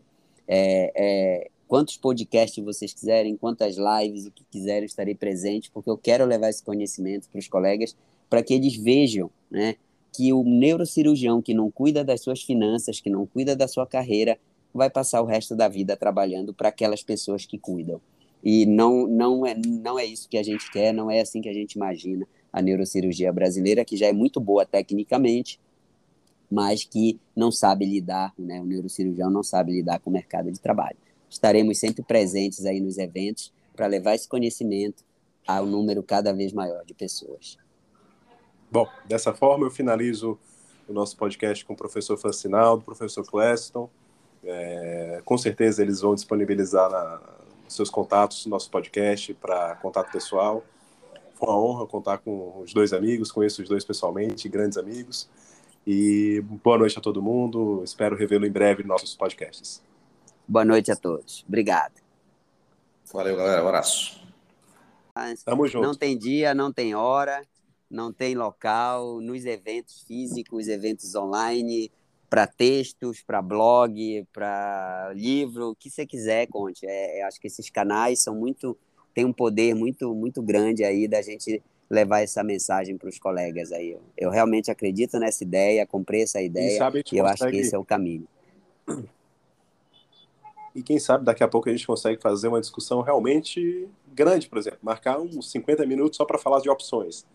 [0.47, 5.97] É, é, quantos podcasts vocês quiserem, quantas lives, o que quiserem, estarei presente, porque eu
[5.97, 7.97] quero levar esse conhecimento para os colegas,
[8.29, 9.77] para que eles vejam né,
[10.13, 14.39] que o neurocirurgião que não cuida das suas finanças, que não cuida da sua carreira,
[14.73, 18.01] vai passar o resto da vida trabalhando para aquelas pessoas que cuidam.
[18.45, 21.49] E não, não, é, não é isso que a gente quer, não é assim que
[21.49, 25.59] a gente imagina a neurocirurgia brasileira, que já é muito boa tecnicamente,
[26.51, 30.61] mas que não sabe lidar, né, o neurocirurgião não sabe lidar com o mercado de
[30.61, 30.97] trabalho
[31.33, 35.03] estaremos sempre presentes aí nos eventos para levar esse conhecimento
[35.47, 37.57] a um número cada vez maior de pessoas.
[38.73, 40.39] Bom, dessa forma eu finalizo
[40.89, 43.91] o nosso podcast com o professor Francinaldo, o professor Cleston.
[44.43, 47.20] É, com certeza eles vão disponibilizar na,
[47.68, 50.64] seus contatos no nosso podcast para contato pessoal.
[51.35, 55.29] Foi uma honra contar com os dois amigos, conheço os dois pessoalmente, grandes amigos.
[55.87, 57.83] E boa noite a todo mundo.
[57.85, 59.83] Espero revê-lo em breve nos nossos podcasts.
[60.49, 61.45] Boa noite a todos.
[61.47, 62.01] Obrigado.
[63.12, 63.62] Valeu, galera.
[63.62, 64.23] Um abraço.
[65.45, 65.87] Tamo junto.
[65.87, 67.43] Não tem dia, não tem hora,
[67.93, 71.93] não tem local, nos eventos físicos, eventos online,
[72.28, 76.86] para textos, para blog, para livro, o que você quiser, conte.
[76.86, 78.76] É, acho que esses canais são muito
[79.14, 83.70] tem um poder muito muito grande aí da gente levar essa mensagem para os colegas
[83.70, 83.90] aí.
[83.90, 87.74] Eu, eu, realmente acredito nessa ideia, comprei essa ideia e, e eu acho que esse
[87.74, 88.26] é o caminho.
[90.74, 94.57] e quem sabe daqui a pouco a gente consegue fazer uma discussão realmente grande, por
[94.57, 97.26] exemplo, marcar uns 50 minutos só para falar de opções.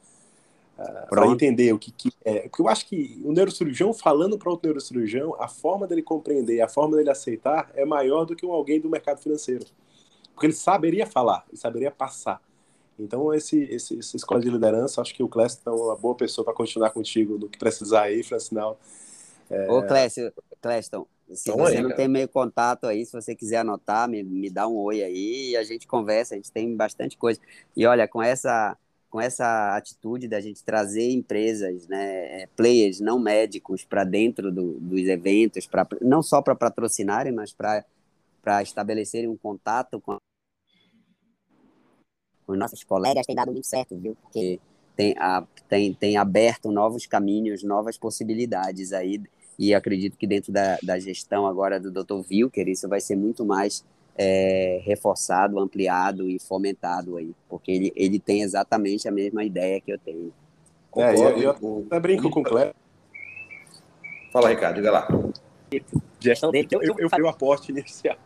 [0.77, 2.41] Uh, para entender o que, que, é.
[2.41, 6.67] Porque eu acho que o neurocirurgião falando para outro neurocirurgião, a forma dele compreender, a
[6.67, 9.65] forma dele aceitar é maior do que um alguém do mercado financeiro.
[10.33, 12.39] Porque ele saberia falar, ele saberia passar.
[12.99, 16.45] Então, esse, esse, essa escola de liderança, acho que o Clécio é uma boa pessoa
[16.45, 18.79] para continuar contigo no que precisar aí, Francinal.
[19.49, 19.71] É...
[19.71, 23.57] Ô, Clécio, Cléston, se então, você aí, não tem meio contato aí, se você quiser
[23.57, 27.17] anotar, me, me dá um oi aí e a gente conversa, a gente tem bastante
[27.17, 27.39] coisa.
[27.75, 28.77] E olha, com essa
[29.17, 34.79] com essa atitude da gente trazer empresas, né, é, players não médicos para dentro do,
[34.79, 37.83] dos eventos, pra, não só para patrocinarem, mas para
[38.61, 40.17] estabelecerem um contato com
[42.45, 44.15] os nossos colegas, tem dado muito certo, viu?
[44.21, 44.59] Porque
[44.95, 49.19] tem, a, tem, tem aberto novos caminhos, novas possibilidades aí
[49.57, 52.21] e acredito que dentro da, da gestão agora do Dr.
[52.29, 53.83] Wilker, isso vai ser muito mais
[54.17, 59.91] é, reforçado, ampliado e fomentado aí, porque ele, ele tem exatamente a mesma ideia que
[59.91, 60.33] eu tenho.
[60.95, 62.73] É, eu, eu até brinco com o Cleber.
[64.33, 65.07] Fala, Ricardo, diga lá.
[66.19, 68.17] Gestão, eu, eu, eu fui o aporte inicial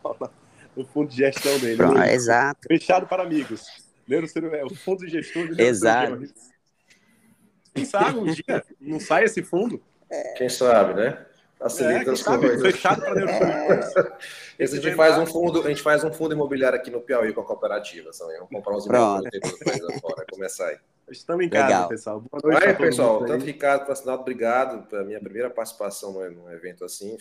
[0.75, 1.75] no fundo de gestão dele.
[1.75, 2.61] Pronto, exato.
[2.67, 3.65] Fechado para amigos.
[4.09, 6.23] É o fundo de gestão de Exato.
[7.73, 9.81] Quem sabe um dia não sai esse fundo?
[10.37, 11.25] Quem sabe, né?
[11.61, 12.61] Facilita é, as coisas.
[12.61, 14.13] Fechado para é.
[14.59, 17.41] a gente faz um fundo, a gente faz um fundo imobiliário aqui no Piauí com
[17.41, 20.77] a cooperativa, Vamos comprar uns imóveis fora, começar aí.
[21.09, 21.89] Estamos em casa, Legal.
[21.89, 22.21] pessoal.
[22.21, 23.25] Boa noite, aí, pessoal.
[23.25, 27.15] Tanto Ricardo Fascinado, obrigado pela minha primeira participação num evento assim.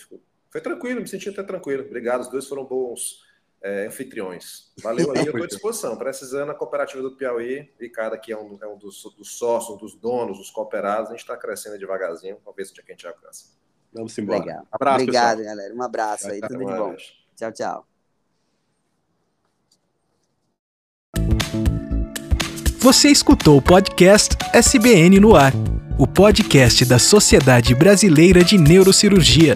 [0.49, 1.85] Foi tranquilo, me senti até tranquilo.
[1.85, 3.23] Obrigado, os dois foram bons
[3.63, 4.73] é, anfitriões.
[4.83, 5.97] Valeu aí, eu estou à disposição.
[5.97, 9.79] Precisando, a cooperativa do Piauí, Ricardo aqui é um, é um dos, dos, sócios, um
[9.79, 12.95] dos donos, dos cooperados, a gente está crescendo devagarzinho, vamos ver se dia que a
[12.95, 13.61] gente alcança.
[13.93, 14.39] Vamos embora.
[14.41, 14.67] Legal.
[14.71, 15.57] Abraço, Obrigado, pessoal.
[15.57, 15.75] galera.
[15.75, 16.97] Um abraço aí, tudo de bom.
[17.37, 17.87] Tchau, tchau.
[22.79, 25.53] Você escutou o podcast SBN no Ar,
[25.99, 29.55] o podcast da Sociedade Brasileira de Neurocirurgia.